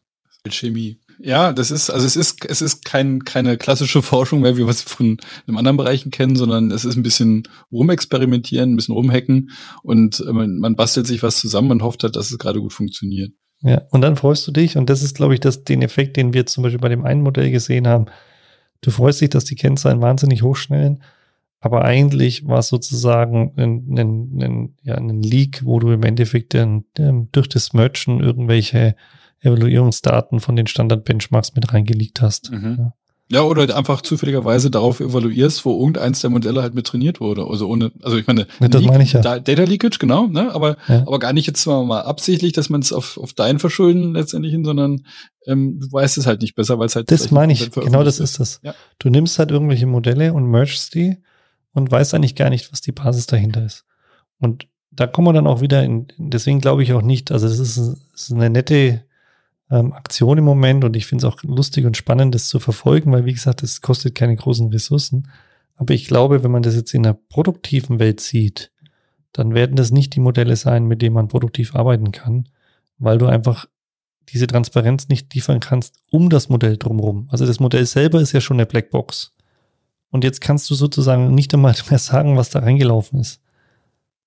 Chemie. 0.50 0.98
Ja, 1.18 1.52
das 1.52 1.70
ist, 1.70 1.90
also 1.90 2.04
es 2.04 2.16
ist, 2.16 2.44
es 2.46 2.62
ist 2.62 2.84
kein, 2.84 3.24
keine 3.24 3.56
klassische 3.56 4.02
Forschung 4.02 4.42
wie 4.42 4.56
wir 4.56 4.68
es 4.68 4.82
von 4.82 5.18
einem 5.46 5.56
anderen 5.56 5.76
Bereichen 5.76 6.10
kennen, 6.10 6.34
sondern 6.34 6.70
es 6.72 6.84
ist 6.84 6.96
ein 6.96 7.04
bisschen 7.04 7.44
rumexperimentieren, 7.70 8.72
ein 8.72 8.76
bisschen 8.76 8.94
rumhacken 8.94 9.50
und 9.82 10.20
äh, 10.20 10.32
man, 10.32 10.58
man 10.58 10.74
bastelt 10.74 11.06
sich 11.06 11.22
was 11.22 11.38
zusammen 11.38 11.70
und 11.70 11.82
hofft 11.82 12.02
halt, 12.02 12.16
dass 12.16 12.30
es 12.30 12.38
gerade 12.38 12.60
gut 12.60 12.72
funktioniert. 12.72 13.32
Ja, 13.62 13.82
und 13.90 14.00
dann 14.00 14.16
freust 14.16 14.46
du 14.46 14.52
dich, 14.52 14.76
und 14.76 14.90
das 14.90 15.02
ist, 15.02 15.14
glaube 15.14 15.34
ich, 15.34 15.40
das, 15.40 15.64
den 15.64 15.82
Effekt, 15.82 16.16
den 16.16 16.34
wir 16.34 16.46
zum 16.46 16.62
Beispiel 16.62 16.80
bei 16.80 16.88
dem 16.88 17.04
einen 17.04 17.22
Modell 17.22 17.50
gesehen 17.50 17.86
haben. 17.86 18.06
Du 18.80 18.90
freust 18.90 19.20
dich, 19.20 19.30
dass 19.30 19.44
die 19.44 19.54
Kennzahlen 19.54 20.02
wahnsinnig 20.02 20.42
hochschnellen, 20.42 21.02
aber 21.60 21.84
eigentlich 21.84 22.46
war 22.48 22.58
es 22.58 22.68
sozusagen 22.68 23.52
ein, 23.56 23.96
ein, 23.96 24.42
ein, 24.42 24.76
ja, 24.82 24.96
ein 24.96 25.22
Leak, 25.22 25.64
wo 25.64 25.78
du 25.78 25.92
im 25.92 26.02
Endeffekt 26.02 26.54
dann, 26.54 26.84
durch 27.30 27.48
das 27.48 27.72
Merchen 27.72 28.18
irgendwelche 28.18 28.96
Evaluierungsdaten 29.38 30.40
von 30.40 30.56
den 30.56 30.66
Standard-Benchmarks 30.66 31.54
mit 31.54 31.72
reingelegt 31.72 32.20
hast. 32.20 32.50
Mhm. 32.50 32.76
Ja. 32.78 32.94
Ja, 33.30 33.42
oder 33.42 33.74
einfach 33.74 34.02
zufälligerweise 34.02 34.70
darauf 34.70 35.00
evaluierst, 35.00 35.64
wo 35.64 35.78
irgendeins 35.78 36.20
der 36.20 36.28
Modelle 36.28 36.60
halt 36.60 36.74
mit 36.74 36.86
trainiert 36.86 37.20
wurde. 37.20 37.46
Also 37.46 37.66
ohne, 37.66 37.90
also 38.02 38.18
ich 38.18 38.26
meine, 38.26 38.46
ja, 38.60 38.68
das 38.68 38.82
meine 38.82 39.04
ich 39.04 39.14
ja. 39.14 39.20
Data 39.20 39.62
Leakage, 39.62 39.98
genau, 39.98 40.26
ne? 40.26 40.54
Aber, 40.54 40.76
ja. 40.86 41.00
aber 41.06 41.18
gar 41.18 41.32
nicht 41.32 41.46
jetzt 41.46 41.64
mal, 41.64 41.82
mal 41.84 42.02
absichtlich, 42.02 42.52
dass 42.52 42.68
man 42.68 42.82
es 42.82 42.92
auf, 42.92 43.16
auf 43.16 43.32
dein 43.32 43.58
Verschulden 43.58 44.12
letztendlich 44.12 44.52
hin, 44.52 44.64
sondern 44.64 45.06
ähm, 45.46 45.80
du 45.80 45.90
weißt 45.90 46.18
es 46.18 46.26
halt 46.26 46.42
nicht 46.42 46.54
besser, 46.54 46.78
weil 46.78 46.86
es 46.86 46.96
halt. 46.96 47.10
Das 47.10 47.30
meine 47.30 47.54
ich, 47.54 47.70
genau 47.70 48.04
das 48.04 48.20
ist 48.20 48.38
das. 48.38 48.60
Ja. 48.62 48.74
Du 48.98 49.08
nimmst 49.08 49.38
halt 49.38 49.50
irgendwelche 49.50 49.86
Modelle 49.86 50.34
und 50.34 50.50
mergst 50.50 50.94
die 50.94 51.16
und 51.72 51.90
weißt 51.90 52.14
eigentlich 52.14 52.34
gar 52.34 52.50
nicht, 52.50 52.70
was 52.70 52.82
die 52.82 52.92
Basis 52.92 53.26
dahinter 53.26 53.64
ist. 53.64 53.86
Und 54.40 54.66
da 54.90 55.06
kommen 55.06 55.28
wir 55.28 55.32
dann 55.32 55.46
auch 55.46 55.62
wieder 55.62 55.82
in, 55.82 56.08
deswegen 56.18 56.60
glaube 56.60 56.82
ich 56.82 56.92
auch 56.92 57.02
nicht, 57.02 57.32
also 57.32 57.46
es 57.46 57.58
ist, 57.58 57.78
ist 57.78 58.32
eine 58.32 58.50
nette 58.50 59.04
ähm, 59.72 59.94
Aktion 59.94 60.36
im 60.36 60.44
Moment 60.44 60.84
und 60.84 60.94
ich 60.96 61.06
finde 61.06 61.26
es 61.26 61.32
auch 61.32 61.42
lustig 61.42 61.86
und 61.86 61.96
spannend, 61.96 62.34
das 62.34 62.46
zu 62.46 62.60
verfolgen, 62.60 63.10
weil 63.10 63.24
wie 63.24 63.32
gesagt, 63.32 63.62
es 63.62 63.80
kostet 63.80 64.14
keine 64.14 64.36
großen 64.36 64.68
Ressourcen. 64.68 65.28
Aber 65.76 65.94
ich 65.94 66.06
glaube, 66.06 66.44
wenn 66.44 66.50
man 66.50 66.62
das 66.62 66.76
jetzt 66.76 66.92
in 66.92 67.02
der 67.02 67.14
produktiven 67.14 67.98
Welt 67.98 68.20
sieht, 68.20 68.70
dann 69.32 69.54
werden 69.54 69.74
das 69.74 69.90
nicht 69.90 70.14
die 70.14 70.20
Modelle 70.20 70.56
sein, 70.56 70.84
mit 70.84 71.00
denen 71.00 71.14
man 71.14 71.28
produktiv 71.28 71.74
arbeiten 71.74 72.12
kann, 72.12 72.50
weil 72.98 73.16
du 73.16 73.26
einfach 73.26 73.66
diese 74.28 74.46
Transparenz 74.46 75.08
nicht 75.08 75.32
liefern 75.34 75.58
kannst 75.58 75.96
um 76.10 76.28
das 76.28 76.50
Modell 76.50 76.76
drumherum. 76.76 77.28
Also 77.30 77.46
das 77.46 77.58
Modell 77.58 77.86
selber 77.86 78.20
ist 78.20 78.32
ja 78.32 78.42
schon 78.42 78.58
eine 78.58 78.66
Blackbox. 78.66 79.34
Und 80.10 80.22
jetzt 80.22 80.42
kannst 80.42 80.68
du 80.68 80.74
sozusagen 80.74 81.34
nicht 81.34 81.54
einmal 81.54 81.74
mehr 81.88 81.98
sagen, 81.98 82.36
was 82.36 82.50
da 82.50 82.58
reingelaufen 82.58 83.18
ist. 83.18 83.40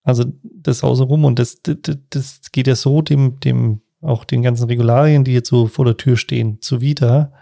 Also 0.01 0.25
das 0.41 0.83
außenrum 0.83 1.23
und 1.23 1.37
das, 1.37 1.61
das, 1.61 1.97
das 2.09 2.51
geht 2.51 2.65
ja 2.65 2.75
so 2.75 3.03
dem, 3.03 3.39
dem, 3.39 3.81
auch 4.05 4.23
den 4.23 4.41
ganzen 4.41 4.67
Regularien, 4.67 5.23
die 5.23 5.33
jetzt 5.33 5.49
so 5.49 5.67
vor 5.67 5.85
der 5.85 5.97
Tür 5.97 6.17
stehen, 6.17 6.59
zuwider, 6.61 7.33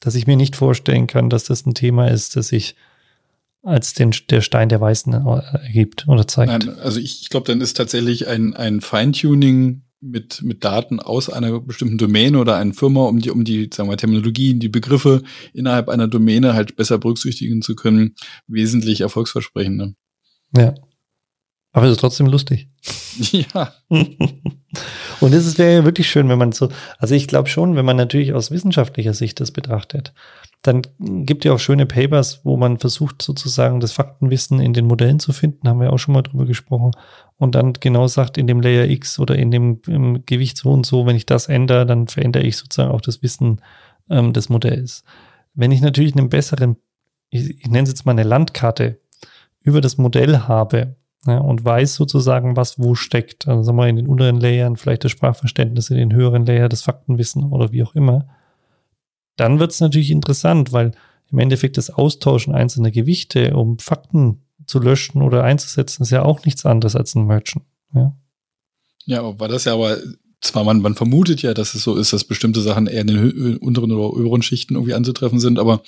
dass 0.00 0.14
ich 0.14 0.26
mir 0.26 0.36
nicht 0.36 0.56
vorstellen 0.56 1.06
kann, 1.06 1.30
dass 1.30 1.44
das 1.44 1.66
ein 1.66 1.74
Thema 1.74 2.08
ist, 2.08 2.36
das 2.36 2.48
sich 2.48 2.74
als 3.62 3.94
den, 3.94 4.12
der 4.28 4.40
Stein 4.40 4.68
der 4.68 4.80
Weißen 4.80 5.12
ergibt 5.12 6.08
oder 6.08 6.26
zeigt. 6.26 6.50
Nein, 6.50 6.78
also 6.80 6.98
ich, 6.98 7.22
ich 7.22 7.30
glaube, 7.30 7.46
dann 7.46 7.60
ist 7.60 7.76
tatsächlich 7.76 8.26
ein, 8.26 8.54
ein 8.54 8.80
Feintuning 8.80 9.82
mit, 10.00 10.42
mit 10.42 10.64
Daten 10.64 10.98
aus 10.98 11.30
einer 11.30 11.60
bestimmten 11.60 11.96
Domäne 11.96 12.38
oder 12.38 12.56
einer 12.56 12.74
Firma, 12.74 13.04
um 13.04 13.20
die, 13.20 13.30
um 13.30 13.44
die, 13.44 13.70
sagen 13.72 13.88
wir, 13.88 13.96
Terminologien, 13.96 14.58
die 14.58 14.68
Begriffe 14.68 15.22
innerhalb 15.54 15.88
einer 15.88 16.08
Domäne 16.08 16.54
halt 16.54 16.74
besser 16.74 16.98
berücksichtigen 16.98 17.62
zu 17.62 17.76
können, 17.76 18.16
wesentlich 18.48 19.00
erfolgsversprechender. 19.00 19.92
Ja. 20.56 20.74
Aber 21.70 21.86
es 21.86 21.92
ist 21.92 22.00
trotzdem 22.00 22.26
lustig. 22.26 22.68
Ja. 23.30 23.74
Und 25.22 25.32
es 25.32 25.56
wäre 25.56 25.72
ja 25.72 25.84
wirklich 25.84 26.10
schön, 26.10 26.28
wenn 26.28 26.38
man 26.38 26.50
so, 26.50 26.68
also 26.98 27.14
ich 27.14 27.28
glaube 27.28 27.48
schon, 27.48 27.76
wenn 27.76 27.84
man 27.84 27.96
natürlich 27.96 28.32
aus 28.32 28.50
wissenschaftlicher 28.50 29.14
Sicht 29.14 29.38
das 29.38 29.52
betrachtet, 29.52 30.12
dann 30.62 30.82
gibt 30.98 31.44
ja 31.44 31.52
auch 31.52 31.60
schöne 31.60 31.86
Papers, 31.86 32.40
wo 32.44 32.56
man 32.56 32.78
versucht 32.78 33.22
sozusagen 33.22 33.78
das 33.78 33.92
Faktenwissen 33.92 34.60
in 34.60 34.72
den 34.72 34.86
Modellen 34.86 35.20
zu 35.20 35.32
finden, 35.32 35.68
haben 35.68 35.80
wir 35.80 35.92
auch 35.92 35.98
schon 35.98 36.14
mal 36.14 36.22
drüber 36.22 36.44
gesprochen, 36.44 36.90
und 37.36 37.54
dann 37.54 37.72
genau 37.74 38.08
sagt, 38.08 38.36
in 38.36 38.48
dem 38.48 38.60
Layer 38.60 38.88
X 38.88 39.20
oder 39.20 39.36
in 39.36 39.52
dem 39.52 39.80
Gewicht 40.26 40.56
so 40.56 40.70
und 40.70 40.86
so, 40.86 41.06
wenn 41.06 41.16
ich 41.16 41.26
das 41.26 41.48
ändere, 41.48 41.86
dann 41.86 42.08
verändere 42.08 42.42
ich 42.42 42.56
sozusagen 42.56 42.90
auch 42.90 43.00
das 43.00 43.22
Wissen 43.22 43.60
ähm, 44.10 44.32
des 44.32 44.48
Modells. 44.48 45.04
Wenn 45.54 45.70
ich 45.70 45.82
natürlich 45.82 46.16
einen 46.16 46.30
besseren, 46.30 46.76
ich, 47.30 47.60
ich 47.60 47.66
nenne 47.68 47.84
es 47.84 47.90
jetzt 47.90 48.06
mal 48.06 48.12
eine 48.12 48.24
Landkarte 48.24 49.00
über 49.60 49.80
das 49.80 49.98
Modell 49.98 50.38
habe, 50.40 50.96
ja, 51.26 51.38
und 51.38 51.64
weiß 51.64 51.94
sozusagen, 51.94 52.56
was 52.56 52.78
wo 52.78 52.94
steckt. 52.94 53.46
Also 53.48 53.62
sagen 53.62 53.78
wir 53.78 53.88
in 53.88 53.96
den 53.96 54.08
unteren 54.08 54.40
Layern, 54.40 54.76
vielleicht 54.76 55.04
das 55.04 55.12
Sprachverständnis, 55.12 55.90
in 55.90 55.96
den 55.96 56.12
höheren 56.12 56.46
Layer 56.46 56.68
das 56.68 56.82
Faktenwissen 56.82 57.44
oder 57.44 57.72
wie 57.72 57.82
auch 57.84 57.94
immer 57.94 58.26
dann 59.36 59.58
wird 59.58 59.72
es 59.72 59.80
natürlich 59.80 60.10
interessant, 60.10 60.72
weil 60.72 60.92
im 61.30 61.38
Endeffekt 61.38 61.76
das 61.76 61.90
Austauschen 61.90 62.54
einzelner 62.54 62.90
Gewichte, 62.90 63.56
um 63.56 63.78
Fakten 63.78 64.42
zu 64.66 64.78
löschen 64.78 65.22
oder 65.22 65.44
einzusetzen, 65.44 66.02
ist 66.02 66.10
ja 66.10 66.22
auch 66.22 66.44
nichts 66.44 66.66
anderes 66.66 66.94
als 66.94 67.14
ein 67.14 67.26
Merchant. 67.26 67.64
Ja, 67.94 68.16
ja 69.06 69.38
war 69.40 69.48
das 69.48 69.64
ja 69.64 69.74
aber 69.74 69.98
zwar 70.40 70.64
man, 70.64 70.80
man 70.80 70.94
vermutet 70.94 71.42
ja, 71.42 71.54
dass 71.54 71.74
es 71.74 71.84
so 71.84 71.96
ist, 71.96 72.12
dass 72.12 72.24
bestimmte 72.24 72.60
Sachen 72.60 72.86
eher 72.86 73.02
in 73.02 73.06
den 73.06 73.56
unteren 73.58 73.92
oder 73.92 74.12
oberen 74.12 74.42
Schichten 74.42 74.74
irgendwie 74.74 74.94
anzutreffen 74.94 75.38
sind, 75.38 75.58
aber 75.58 75.82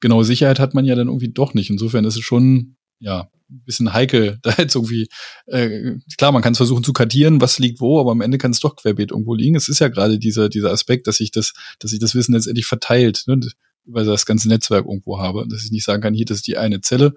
genaue 0.00 0.24
Sicherheit 0.24 0.58
hat 0.58 0.74
man 0.74 0.84
ja 0.84 0.94
dann 0.94 1.08
irgendwie 1.08 1.28
doch 1.28 1.54
nicht. 1.54 1.70
Insofern 1.70 2.04
ist 2.04 2.16
es 2.16 2.22
schon 2.22 2.76
ja, 3.00 3.28
ein 3.50 3.62
bisschen 3.64 3.92
heikel, 3.92 4.38
da 4.42 4.54
jetzt 4.58 4.74
irgendwie, 4.74 5.08
äh, 5.46 5.96
klar, 6.16 6.32
man 6.32 6.42
kann 6.42 6.52
es 6.52 6.58
versuchen 6.58 6.84
zu 6.84 6.92
kartieren, 6.92 7.40
was 7.40 7.58
liegt 7.58 7.80
wo, 7.80 8.00
aber 8.00 8.12
am 8.12 8.20
Ende 8.20 8.38
kann 8.38 8.52
es 8.52 8.60
doch 8.60 8.76
querbeet 8.76 9.10
irgendwo 9.10 9.34
liegen. 9.34 9.56
Es 9.56 9.68
ist 9.68 9.80
ja 9.80 9.88
gerade 9.88 10.18
dieser, 10.18 10.48
dieser 10.48 10.70
Aspekt, 10.70 11.06
dass 11.06 11.16
sich 11.16 11.30
das, 11.30 11.52
dass 11.78 11.90
sich 11.90 12.00
das 12.00 12.14
Wissen 12.14 12.34
letztendlich 12.34 12.66
verteilt, 12.66 13.24
ne, 13.26 13.40
über 13.86 14.04
das 14.04 14.26
ganze 14.26 14.48
Netzwerk 14.48 14.86
irgendwo 14.86 15.18
habe, 15.18 15.46
dass 15.48 15.64
ich 15.64 15.72
nicht 15.72 15.84
sagen 15.84 16.02
kann, 16.02 16.14
hier, 16.14 16.26
das 16.26 16.38
ist 16.38 16.46
die 16.46 16.58
eine 16.58 16.80
Zelle, 16.80 17.14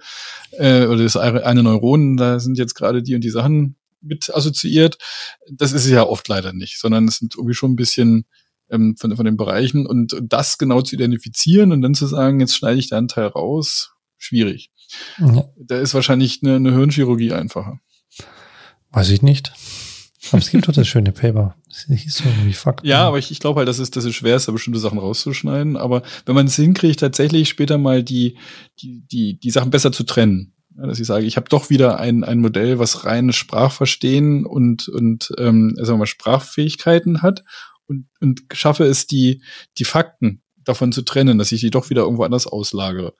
äh, 0.53 0.85
oder 0.85 1.03
das 1.03 1.17
eine 1.17 1.63
Neuron, 1.63 2.17
da 2.17 2.39
sind 2.39 2.57
jetzt 2.57 2.73
gerade 2.73 3.03
die 3.03 3.15
und 3.15 3.23
die 3.23 3.29
Sachen 3.29 3.75
mit 4.01 4.33
assoziiert. 4.33 4.97
Das 5.51 5.71
ist 5.71 5.85
es 5.85 5.91
ja 5.91 6.03
oft 6.03 6.27
leider 6.27 6.53
nicht, 6.53 6.79
sondern 6.79 7.07
es 7.07 7.17
sind 7.17 7.35
irgendwie 7.35 7.53
schon 7.53 7.73
ein 7.73 7.77
bisschen 7.77 8.25
ähm, 8.69 8.95
von, 8.97 9.15
von 9.15 9.25
den 9.25 9.37
Bereichen 9.37 9.85
und 9.85 10.17
das 10.21 10.57
genau 10.57 10.81
zu 10.81 10.95
identifizieren 10.95 11.71
und 11.71 11.81
dann 11.81 11.95
zu 11.95 12.07
sagen, 12.07 12.39
jetzt 12.39 12.55
schneide 12.55 12.79
ich 12.79 12.89
da 12.89 12.97
einen 12.97 13.07
Teil 13.07 13.27
raus, 13.27 13.93
schwierig. 14.17 14.71
Ja. 15.17 15.45
Da 15.57 15.79
ist 15.79 15.93
wahrscheinlich 15.93 16.41
eine, 16.43 16.55
eine 16.55 16.71
Hirnchirurgie 16.71 17.33
einfacher. 17.33 17.79
Weiß 18.91 19.09
ich 19.09 19.21
nicht. 19.21 19.53
Aber 20.31 20.37
es 20.37 20.49
gibt 20.49 20.67
doch 20.67 20.73
das 20.73 20.87
schöne 20.87 21.11
Paper. 21.11 21.55
Das 21.67 21.85
hieß 21.85 22.17
so 22.17 22.23
irgendwie 22.25 22.53
Fakt. 22.53 22.85
Ja, 22.85 23.07
aber 23.07 23.17
ich, 23.17 23.31
ich 23.31 23.39
glaube 23.39 23.59
halt, 23.59 23.67
dass 23.67 23.79
es, 23.79 23.91
dass 23.91 24.05
es 24.05 24.15
schwer 24.15 24.35
ist, 24.35 24.47
da 24.47 24.51
bestimmte 24.51 24.79
Sachen 24.79 24.99
rauszuschneiden. 24.99 25.75
Aber 25.75 26.03
wenn 26.25 26.35
man 26.35 26.47
es 26.47 26.55
hinkriegt, 26.55 26.99
tatsächlich 26.99 27.49
später 27.49 27.77
mal 27.77 28.03
die, 28.03 28.37
die, 28.79 29.01
die, 29.01 29.39
die 29.39 29.51
Sachen 29.51 29.71
besser 29.71 29.91
zu 29.91 30.03
trennen. 30.03 30.53
Ja, 30.77 30.87
dass 30.87 30.99
ich 30.99 31.07
sage, 31.07 31.25
ich 31.25 31.35
habe 31.35 31.49
doch 31.49 31.69
wieder 31.69 31.99
ein, 31.99 32.23
ein 32.23 32.39
Modell, 32.39 32.79
was 32.79 33.05
reines 33.05 33.35
Sprachverstehen 33.35 34.45
und, 34.45 34.87
und 34.87 35.31
ähm, 35.37 35.73
sagen 35.75 35.95
wir 35.95 35.97
mal, 35.97 36.05
Sprachfähigkeiten 36.07 37.21
hat 37.21 37.43
und, 37.85 38.07
und 38.21 38.43
schaffe 38.53 38.85
es, 38.85 39.05
die, 39.05 39.43
die 39.77 39.85
Fakten 39.85 40.41
davon 40.63 40.91
zu 40.91 41.03
trennen, 41.03 41.37
dass 41.37 41.51
ich 41.51 41.61
die 41.61 41.69
doch 41.69 41.89
wieder 41.89 42.03
irgendwo 42.03 42.23
anders 42.23 42.47
auslagere 42.47 43.13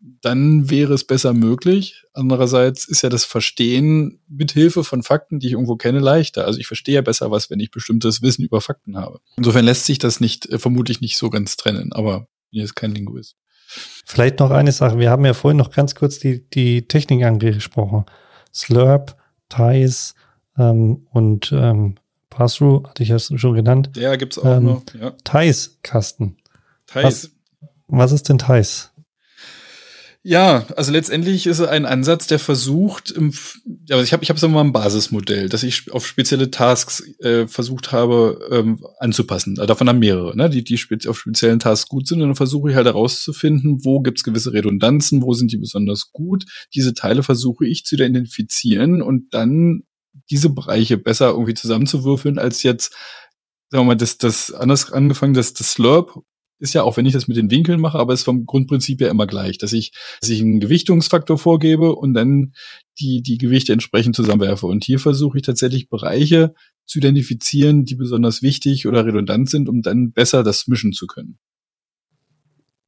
dann 0.00 0.70
wäre 0.70 0.94
es 0.94 1.04
besser 1.04 1.32
möglich. 1.32 2.04
Andererseits 2.12 2.86
ist 2.86 3.02
ja 3.02 3.08
das 3.08 3.24
Verstehen 3.24 4.20
mit 4.28 4.52
Hilfe 4.52 4.84
von 4.84 5.02
Fakten, 5.02 5.40
die 5.40 5.48
ich 5.48 5.52
irgendwo 5.52 5.76
kenne, 5.76 5.98
leichter. 5.98 6.44
Also 6.44 6.60
ich 6.60 6.66
verstehe 6.66 6.96
ja 6.96 7.02
besser 7.02 7.30
was, 7.30 7.50
wenn 7.50 7.60
ich 7.60 7.70
bestimmtes 7.70 8.22
Wissen 8.22 8.44
über 8.44 8.60
Fakten 8.60 8.96
habe. 8.96 9.20
Insofern 9.36 9.64
lässt 9.64 9.86
sich 9.86 9.98
das 9.98 10.20
nicht, 10.20 10.46
äh, 10.46 10.58
vermutlich 10.58 11.00
nicht 11.00 11.16
so 11.16 11.30
ganz 11.30 11.56
trennen, 11.56 11.92
aber 11.92 12.28
mir 12.52 12.64
ist 12.64 12.76
kein 12.76 12.94
Linguist. 12.94 13.36
Vielleicht 14.06 14.38
noch 14.38 14.50
eine 14.50 14.72
Sache. 14.72 14.98
Wir 14.98 15.10
haben 15.10 15.24
ja 15.24 15.34
vorhin 15.34 15.58
noch 15.58 15.70
ganz 15.70 15.94
kurz 15.94 16.18
die, 16.18 16.48
die 16.48 16.88
Technik 16.88 17.24
angesprochen. 17.24 18.06
Slurp, 18.54 19.16
Ties 19.50 20.14
ähm, 20.56 21.06
und 21.10 21.52
ähm, 21.52 21.96
Passthrough 22.30 22.88
hatte 22.88 23.02
ich 23.02 23.10
ja 23.10 23.18
schon 23.18 23.54
genannt. 23.54 23.90
Ja, 23.96 24.16
gibt's 24.16 24.38
auch 24.38 24.56
ähm, 24.56 24.64
noch. 24.64 24.82
Ja. 24.98 25.10
Ties-Kasten. 25.24 26.38
Ties. 26.86 27.02
Was, 27.02 27.30
was 27.88 28.12
ist 28.12 28.28
denn 28.28 28.38
Ties? 28.38 28.90
Ja, 30.24 30.66
also 30.76 30.90
letztendlich 30.90 31.46
ist 31.46 31.60
es 31.60 31.68
ein 31.68 31.86
Ansatz, 31.86 32.26
der 32.26 32.40
versucht, 32.40 33.12
im, 33.12 33.32
ja, 33.86 34.02
ich 34.02 34.12
habe 34.12 34.24
ich 34.24 34.30
hab 34.30 34.38
so 34.38 34.48
mal 34.48 34.62
ein 34.62 34.72
Basismodell, 34.72 35.48
das 35.48 35.62
ich 35.62 35.92
auf 35.92 36.06
spezielle 36.06 36.50
Tasks 36.50 37.02
äh, 37.20 37.46
versucht 37.46 37.92
habe 37.92 38.48
ähm, 38.50 38.84
anzupassen. 38.98 39.54
Davon 39.54 39.88
haben 39.88 40.00
mehrere, 40.00 40.36
ne, 40.36 40.50
die, 40.50 40.64
die 40.64 40.76
spez 40.76 41.06
auf 41.06 41.20
speziellen 41.20 41.60
Tasks 41.60 41.88
gut 41.88 42.08
sind. 42.08 42.20
Und 42.20 42.28
dann 42.28 42.36
versuche 42.36 42.70
ich 42.70 42.76
halt 42.76 42.86
herauszufinden, 42.86 43.84
wo 43.84 44.00
gibt's 44.00 44.24
gewisse 44.24 44.52
Redundanzen, 44.52 45.22
wo 45.22 45.34
sind 45.34 45.52
die 45.52 45.58
besonders 45.58 46.10
gut. 46.12 46.44
Diese 46.74 46.94
Teile 46.94 47.22
versuche 47.22 47.66
ich 47.66 47.84
zu 47.84 47.94
identifizieren 47.94 49.02
und 49.02 49.32
dann 49.32 49.84
diese 50.30 50.50
Bereiche 50.50 50.98
besser 50.98 51.30
irgendwie 51.30 51.54
zusammenzuwürfeln, 51.54 52.38
als 52.38 52.64
jetzt, 52.64 52.92
sagen 53.70 53.84
wir 53.84 53.94
mal, 53.94 53.96
das, 53.96 54.18
das 54.18 54.52
anders 54.52 54.92
angefangen, 54.92 55.34
dass 55.34 55.54
das 55.54 55.72
Slurp 55.72 56.22
ist 56.58 56.74
ja 56.74 56.82
auch, 56.82 56.96
wenn 56.96 57.06
ich 57.06 57.12
das 57.12 57.28
mit 57.28 57.36
den 57.36 57.50
Winkeln 57.50 57.80
mache, 57.80 57.98
aber 57.98 58.12
ist 58.12 58.24
vom 58.24 58.46
Grundprinzip 58.46 59.00
ja 59.00 59.08
immer 59.08 59.26
gleich, 59.26 59.58
dass 59.58 59.72
ich, 59.72 59.92
dass 60.20 60.28
ich 60.30 60.40
einen 60.40 60.60
Gewichtungsfaktor 60.60 61.38
vorgebe 61.38 61.94
und 61.94 62.14
dann 62.14 62.52
die, 62.98 63.22
die 63.22 63.38
Gewichte 63.38 63.72
entsprechend 63.72 64.16
zusammenwerfe. 64.16 64.66
Und 64.66 64.84
hier 64.84 64.98
versuche 64.98 65.38
ich 65.38 65.44
tatsächlich 65.44 65.88
Bereiche 65.88 66.54
zu 66.84 66.98
identifizieren, 66.98 67.84
die 67.84 67.94
besonders 67.94 68.42
wichtig 68.42 68.86
oder 68.86 69.04
redundant 69.04 69.50
sind, 69.50 69.68
um 69.68 69.82
dann 69.82 70.12
besser 70.12 70.42
das 70.42 70.66
mischen 70.66 70.92
zu 70.92 71.06
können. 71.06 71.38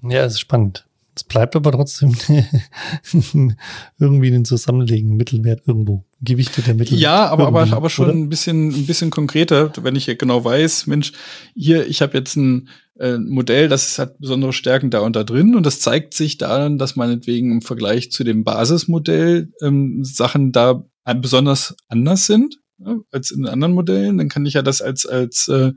Ja, 0.03 0.25
es 0.25 0.35
ist 0.35 0.41
spannend. 0.41 0.87
Es 1.21 1.25
bleibt 1.25 1.55
aber 1.55 1.71
trotzdem 1.71 2.17
irgendwie 3.99 4.29
ein 4.29 4.47
Zusammenlegen, 4.47 5.19
Mittelwert 5.19 5.61
irgendwo. 5.67 6.03
Gewichte 6.23 6.63
der 6.63 6.73
Mittel. 6.73 6.99
Ja, 6.99 7.27
aber, 7.27 7.49
aber, 7.49 7.71
aber 7.71 7.91
schon 7.91 8.07
oder? 8.07 8.15
ein 8.15 8.31
bisschen, 8.31 8.69
ein 8.69 8.87
bisschen 8.87 9.11
konkreter, 9.11 9.71
wenn 9.83 9.97
ich 9.97 10.07
genau 10.17 10.43
weiß, 10.43 10.87
Mensch, 10.87 11.13
hier, 11.55 11.87
ich 11.87 12.01
habe 12.01 12.17
jetzt 12.17 12.37
ein 12.37 12.71
äh, 12.99 13.19
Modell, 13.19 13.69
das 13.69 13.99
hat 13.99 14.19
besondere 14.19 14.55
Stärken 14.55 14.89
da 14.89 15.01
und 15.01 15.15
da 15.15 15.23
drin 15.23 15.55
und 15.55 15.67
das 15.67 15.81
zeigt 15.81 16.15
sich 16.15 16.39
daran, 16.39 16.79
dass 16.79 16.97
meinetwegen 16.97 17.53
im 17.53 17.61
Vergleich 17.61 18.11
zu 18.11 18.25
dem 18.25 18.43
Basismodell 18.43 19.53
ähm, 19.61 20.03
Sachen 20.03 20.53
da 20.53 20.87
besonders 21.17 21.77
anders 21.89 22.27
sind 22.27 22.57
ja, 22.85 22.99
als 23.11 23.31
in 23.31 23.47
anderen 23.47 23.75
Modellen. 23.75 24.19
Dann 24.19 24.29
kann 24.29 24.47
ich 24.47 24.55
ja 24.55 24.63
das 24.63 24.83
als, 24.83 25.07
als 25.07 25.49
äh, 25.49 25.73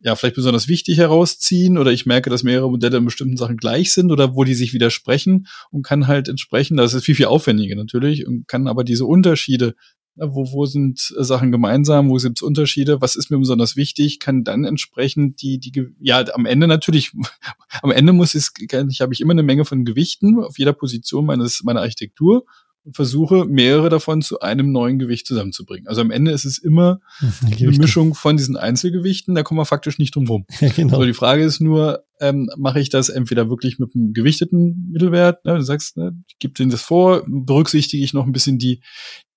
ja, 0.00 0.16
vielleicht 0.16 0.36
besonders 0.36 0.68
wichtig 0.68 0.98
herausziehen 0.98 1.78
oder 1.78 1.90
ich 1.90 2.06
merke, 2.06 2.30
dass 2.30 2.42
mehrere 2.42 2.70
Modelle 2.70 2.98
in 2.98 3.04
bestimmten 3.04 3.36
Sachen 3.36 3.56
gleich 3.56 3.92
sind 3.92 4.12
oder 4.12 4.34
wo 4.34 4.44
die 4.44 4.54
sich 4.54 4.74
widersprechen 4.74 5.46
und 5.70 5.82
kann 5.82 6.06
halt 6.06 6.28
entsprechend, 6.28 6.78
das 6.78 6.94
ist 6.94 7.04
viel, 7.04 7.14
viel 7.14 7.26
aufwendiger 7.26 7.74
natürlich 7.74 8.26
und 8.26 8.46
kann 8.46 8.68
aber 8.68 8.84
diese 8.84 9.06
Unterschiede, 9.06 9.74
wo, 10.16 10.52
wo 10.52 10.66
sind 10.66 10.98
Sachen 10.98 11.50
gemeinsam, 11.50 12.08
wo 12.08 12.18
sind 12.18 12.42
Unterschiede, 12.42 13.00
was 13.00 13.16
ist 13.16 13.30
mir 13.30 13.38
besonders 13.38 13.76
wichtig, 13.76 14.20
kann 14.20 14.44
dann 14.44 14.64
entsprechend 14.64 15.42
die, 15.42 15.58
die, 15.58 15.86
ja, 16.00 16.24
am 16.34 16.46
Ende 16.46 16.68
natürlich, 16.68 17.12
am 17.82 17.90
Ende 17.90 18.12
muss 18.12 18.34
ich, 18.34 18.48
ich 18.60 19.00
habe 19.00 19.12
ich 19.12 19.20
immer 19.20 19.32
eine 19.32 19.42
Menge 19.42 19.64
von 19.64 19.84
Gewichten 19.84 20.38
auf 20.38 20.58
jeder 20.58 20.72
Position 20.72 21.26
meines, 21.26 21.64
meiner 21.64 21.80
Architektur 21.80 22.44
versuche, 22.92 23.46
mehrere 23.46 23.88
davon 23.88 24.20
zu 24.20 24.40
einem 24.40 24.72
neuen 24.72 24.98
Gewicht 24.98 25.26
zusammenzubringen. 25.26 25.88
Also 25.88 26.00
am 26.00 26.10
Ende 26.10 26.32
ist 26.32 26.44
es 26.44 26.58
immer 26.58 27.00
eine 27.44 27.70
Mischung 27.72 28.14
von 28.14 28.36
diesen 28.36 28.56
Einzelgewichten, 28.56 29.34
da 29.34 29.42
kommen 29.42 29.58
wir 29.58 29.64
faktisch 29.64 29.98
nicht 29.98 30.14
drum 30.14 30.26
rum. 30.26 30.46
Ja, 30.60 30.70
genau. 30.70 30.94
Also 30.94 31.06
die 31.06 31.14
Frage 31.14 31.44
ist 31.44 31.60
nur, 31.60 32.04
ähm, 32.20 32.48
mache 32.56 32.80
ich 32.80 32.88
das 32.88 33.08
entweder 33.08 33.50
wirklich 33.50 33.78
mit 33.78 33.94
einem 33.94 34.12
gewichteten 34.12 34.90
Mittelwert, 34.92 35.44
ne, 35.44 35.56
du 35.56 35.62
sagst, 35.62 35.96
ne, 35.96 36.16
ich 36.28 36.38
gebe 36.38 36.54
denen 36.54 36.70
das 36.70 36.80
vor, 36.80 37.24
berücksichtige 37.26 38.02
ich 38.02 38.14
noch 38.14 38.24
ein 38.24 38.32
bisschen 38.32 38.58
die, 38.58 38.80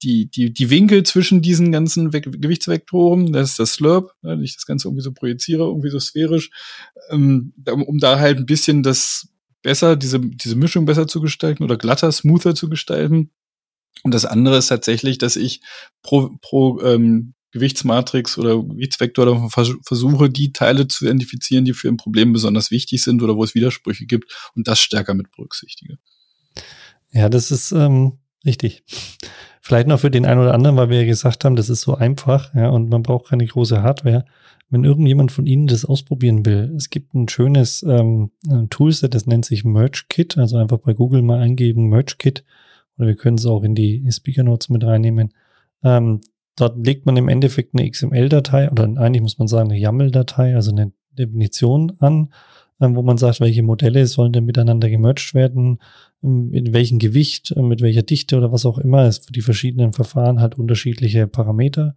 die, 0.03 0.29
die, 0.29 0.53
die 0.53 0.69
Winkel 0.69 1.03
zwischen 1.03 1.41
diesen 1.41 1.71
ganzen 1.71 2.13
We 2.13 2.21
Gewichtsvektoren, 2.21 3.33
das 3.33 3.51
ist 3.51 3.59
das 3.59 3.73
Slurp, 3.73 4.11
ne, 4.21 4.39
ich 4.41 4.55
das 4.55 4.65
Ganze 4.65 4.87
irgendwie 4.87 5.03
so 5.03 5.11
projiziere, 5.11 5.63
irgendwie 5.63 5.89
so 5.89 5.99
sphärisch, 5.99 6.51
ähm, 7.09 7.53
um, 7.69 7.83
um 7.83 7.97
da 7.97 8.19
halt 8.19 8.37
ein 8.37 8.45
bisschen 8.45 8.83
das 8.83 9.27
besser, 9.67 9.97
diese, 9.97 10.21
diese 10.21 10.55
Mischung 10.55 10.85
besser 10.85 11.09
zu 11.09 11.19
gestalten 11.19 11.61
oder 11.61 11.75
glatter, 11.75 12.09
smoother 12.09 12.55
zu 12.55 12.69
gestalten. 12.69 13.31
Und 14.03 14.13
das 14.13 14.23
andere 14.23 14.55
ist 14.55 14.67
tatsächlich, 14.67 15.17
dass 15.17 15.35
ich 15.35 15.59
pro, 16.03 16.37
pro 16.39 16.79
ähm, 16.83 17.33
Gewichtsmatrix 17.51 18.37
oder 18.37 18.63
Gewichtsvektor 18.63 19.49
versuche, 19.51 20.29
die 20.29 20.53
Teile 20.53 20.87
zu 20.87 21.03
identifizieren, 21.03 21.65
die 21.65 21.73
für 21.73 21.89
ein 21.89 21.97
Problem 21.97 22.31
besonders 22.31 22.71
wichtig 22.71 23.03
sind 23.03 23.21
oder 23.21 23.35
wo 23.35 23.43
es 23.43 23.55
Widersprüche 23.55 24.05
gibt 24.05 24.33
und 24.55 24.69
das 24.69 24.79
stärker 24.79 25.13
mit 25.13 25.31
berücksichtige. 25.31 25.97
Ja, 27.11 27.27
das 27.27 27.51
ist 27.51 27.73
ähm, 27.73 28.19
richtig. 28.45 28.85
Vielleicht 29.59 29.89
noch 29.89 29.99
für 29.99 30.11
den 30.11 30.25
einen 30.25 30.39
oder 30.39 30.53
anderen, 30.53 30.77
weil 30.77 30.89
wir 30.89 31.01
ja 31.01 31.05
gesagt 31.05 31.43
haben, 31.43 31.57
das 31.57 31.67
ist 31.67 31.81
so 31.81 31.95
einfach, 31.95 32.53
ja, 32.55 32.69
und 32.69 32.87
man 32.87 33.03
braucht 33.03 33.27
keine 33.27 33.45
große 33.45 33.83
Hardware. 33.83 34.23
Wenn 34.69 34.83
irgendjemand 34.83 35.31
von 35.31 35.45
Ihnen 35.45 35.67
das 35.67 35.85
ausprobieren 35.85 36.45
will, 36.45 36.73
es 36.75 36.89
gibt 36.89 37.13
ein 37.13 37.29
schönes 37.29 37.83
ähm, 37.83 38.31
Toolset, 38.69 39.13
das 39.13 39.25
nennt 39.25 39.45
sich 39.45 39.63
Merge 39.63 40.03
Kit, 40.09 40.37
also 40.37 40.57
einfach 40.57 40.79
bei 40.79 40.93
Google 40.93 41.21
mal 41.21 41.39
eingeben 41.39 41.87
Merge 41.87 42.15
Kit 42.17 42.43
oder 42.97 43.07
wir 43.07 43.15
können 43.15 43.37
es 43.37 43.45
auch 43.45 43.63
in 43.63 43.75
die 43.75 44.05
Speaker 44.11 44.43
Notes 44.43 44.69
mit 44.69 44.83
reinnehmen. 44.83 45.33
Ähm, 45.83 46.21
dort 46.55 46.83
legt 46.85 47.05
man 47.05 47.15
im 47.17 47.29
Endeffekt 47.29 47.75
eine 47.75 47.89
XML-Datei 47.89 48.69
oder 48.69 48.83
eigentlich 48.97 49.21
muss 49.21 49.37
man 49.37 49.47
sagen 49.47 49.71
eine 49.71 49.79
YAML-Datei, 49.79 50.55
also 50.55 50.71
eine 50.71 50.91
Definition 51.17 51.93
an, 51.99 52.33
ähm, 52.81 52.95
wo 52.95 53.01
man 53.01 53.17
sagt, 53.17 53.39
welche 53.39 53.63
Modelle 53.63 54.05
sollen 54.07 54.33
denn 54.33 54.45
miteinander 54.45 54.89
gemerged 54.89 55.33
werden, 55.33 55.79
ähm, 56.23 56.53
in 56.53 56.73
welchem 56.73 56.99
Gewicht, 56.99 57.51
äh, 57.51 57.61
mit 57.61 57.81
welcher 57.81 58.03
Dichte 58.03 58.37
oder 58.37 58.51
was 58.51 58.65
auch 58.65 58.77
immer. 58.77 59.03
Es 59.03 59.19
für 59.19 59.31
die 59.31 59.41
verschiedenen 59.41 59.93
Verfahren 59.93 60.41
halt 60.41 60.57
unterschiedliche 60.57 61.27
Parameter. 61.27 61.95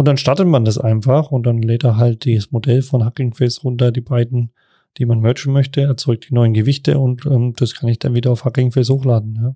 Und 0.00 0.06
dann 0.06 0.16
startet 0.16 0.46
man 0.46 0.64
das 0.64 0.78
einfach 0.78 1.30
und 1.30 1.44
dann 1.44 1.60
lädt 1.60 1.84
er 1.84 1.98
halt 1.98 2.24
das 2.24 2.52
Modell 2.52 2.80
von 2.80 3.04
Hugging 3.04 3.34
Face 3.34 3.62
runter, 3.64 3.92
die 3.92 4.00
beiden, 4.00 4.50
die 4.96 5.04
man 5.04 5.20
mergen 5.20 5.52
möchte, 5.52 5.82
erzeugt 5.82 6.30
die 6.30 6.34
neuen 6.34 6.54
Gewichte 6.54 6.98
und 6.98 7.26
ähm, 7.26 7.52
das 7.54 7.74
kann 7.74 7.86
ich 7.90 7.98
dann 7.98 8.14
wieder 8.14 8.30
auf 8.30 8.46
Hugging 8.46 8.72
Face 8.72 8.88
hochladen. 8.88 9.38
Ja. 9.42 9.54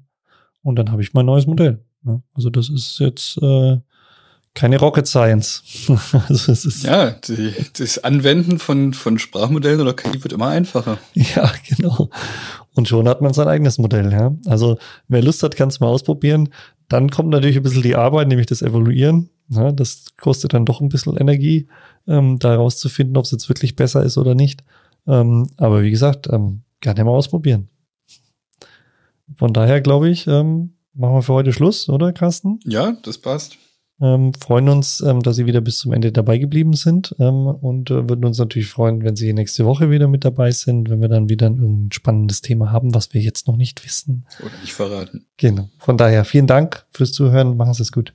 Und 0.62 0.76
dann 0.76 0.92
habe 0.92 1.00
ich 1.00 1.14
mein 1.14 1.24
neues 1.24 1.46
Modell. 1.46 1.82
Ja. 2.04 2.20
Also 2.34 2.50
das 2.50 2.68
ist 2.68 2.98
jetzt 2.98 3.38
äh, 3.40 3.78
keine 4.52 4.78
Rocket 4.78 5.06
Science. 5.06 5.62
also 6.28 6.52
es 6.52 6.66
ist 6.66 6.84
ja, 6.84 7.12
die, 7.12 7.54
das 7.78 8.04
Anwenden 8.04 8.58
von, 8.58 8.92
von 8.92 9.18
Sprachmodellen 9.18 9.80
oder 9.80 9.94
KI 9.94 10.22
wird 10.22 10.34
immer 10.34 10.48
einfacher. 10.48 10.98
Ja, 11.14 11.50
genau. 11.66 12.10
Und 12.74 12.86
schon 12.86 13.08
hat 13.08 13.22
man 13.22 13.32
sein 13.32 13.48
eigenes 13.48 13.78
Modell, 13.78 14.12
ja. 14.12 14.36
Also 14.44 14.76
wer 15.08 15.22
Lust 15.22 15.42
hat, 15.42 15.56
kann 15.56 15.70
es 15.70 15.80
mal 15.80 15.86
ausprobieren. 15.86 16.50
Dann 16.90 17.08
kommt 17.08 17.30
natürlich 17.30 17.56
ein 17.56 17.62
bisschen 17.62 17.80
die 17.80 17.96
Arbeit, 17.96 18.28
nämlich 18.28 18.46
das 18.46 18.60
Evaluieren. 18.60 19.30
Ja, 19.48 19.72
das 19.72 20.16
kostet 20.16 20.54
dann 20.54 20.64
doch 20.64 20.80
ein 20.80 20.88
bisschen 20.88 21.16
Energie, 21.16 21.68
ähm, 22.06 22.38
da 22.38 22.50
herauszufinden, 22.50 23.16
ob 23.16 23.24
es 23.24 23.30
jetzt 23.30 23.48
wirklich 23.48 23.76
besser 23.76 24.02
ist 24.02 24.16
oder 24.16 24.34
nicht. 24.34 24.64
Ähm, 25.06 25.50
aber 25.56 25.82
wie 25.82 25.90
gesagt, 25.90 26.28
ähm, 26.30 26.62
gerne 26.80 27.04
mal 27.04 27.10
ausprobieren. 27.10 27.68
Von 29.36 29.52
daher 29.52 29.80
glaube 29.80 30.08
ich, 30.08 30.26
ähm, 30.26 30.74
machen 30.94 31.14
wir 31.14 31.22
für 31.22 31.34
heute 31.34 31.52
Schluss, 31.52 31.88
oder 31.88 32.12
Carsten? 32.12 32.60
Ja, 32.64 32.96
das 33.02 33.18
passt. 33.18 33.58
Ähm, 34.00 34.34
freuen 34.34 34.68
uns, 34.68 35.00
ähm, 35.00 35.22
dass 35.22 35.36
Sie 35.36 35.46
wieder 35.46 35.60
bis 35.60 35.78
zum 35.78 35.92
Ende 35.92 36.10
dabei 36.10 36.38
geblieben 36.38 36.72
sind 36.72 37.14
ähm, 37.20 37.46
und 37.46 37.90
äh, 37.90 38.08
würden 38.08 38.24
uns 38.24 38.38
natürlich 38.38 38.68
freuen, 38.68 39.04
wenn 39.04 39.14
Sie 39.14 39.32
nächste 39.32 39.64
Woche 39.66 39.88
wieder 39.88 40.08
mit 40.08 40.24
dabei 40.24 40.50
sind, 40.50 40.90
wenn 40.90 41.00
wir 41.00 41.08
dann 41.08 41.28
wieder 41.28 41.48
ein 41.48 41.90
spannendes 41.92 42.40
Thema 42.40 42.72
haben, 42.72 42.92
was 42.92 43.14
wir 43.14 43.20
jetzt 43.20 43.46
noch 43.46 43.56
nicht 43.56 43.84
wissen. 43.84 44.26
Oder 44.40 44.58
nicht 44.60 44.72
verraten. 44.72 45.26
Genau. 45.36 45.68
Von 45.78 45.96
daher 45.96 46.24
vielen 46.24 46.48
Dank 46.48 46.86
fürs 46.90 47.12
Zuhören. 47.12 47.56
Machen 47.56 47.74
Sie 47.74 47.82
es 47.82 47.92
gut. 47.92 48.14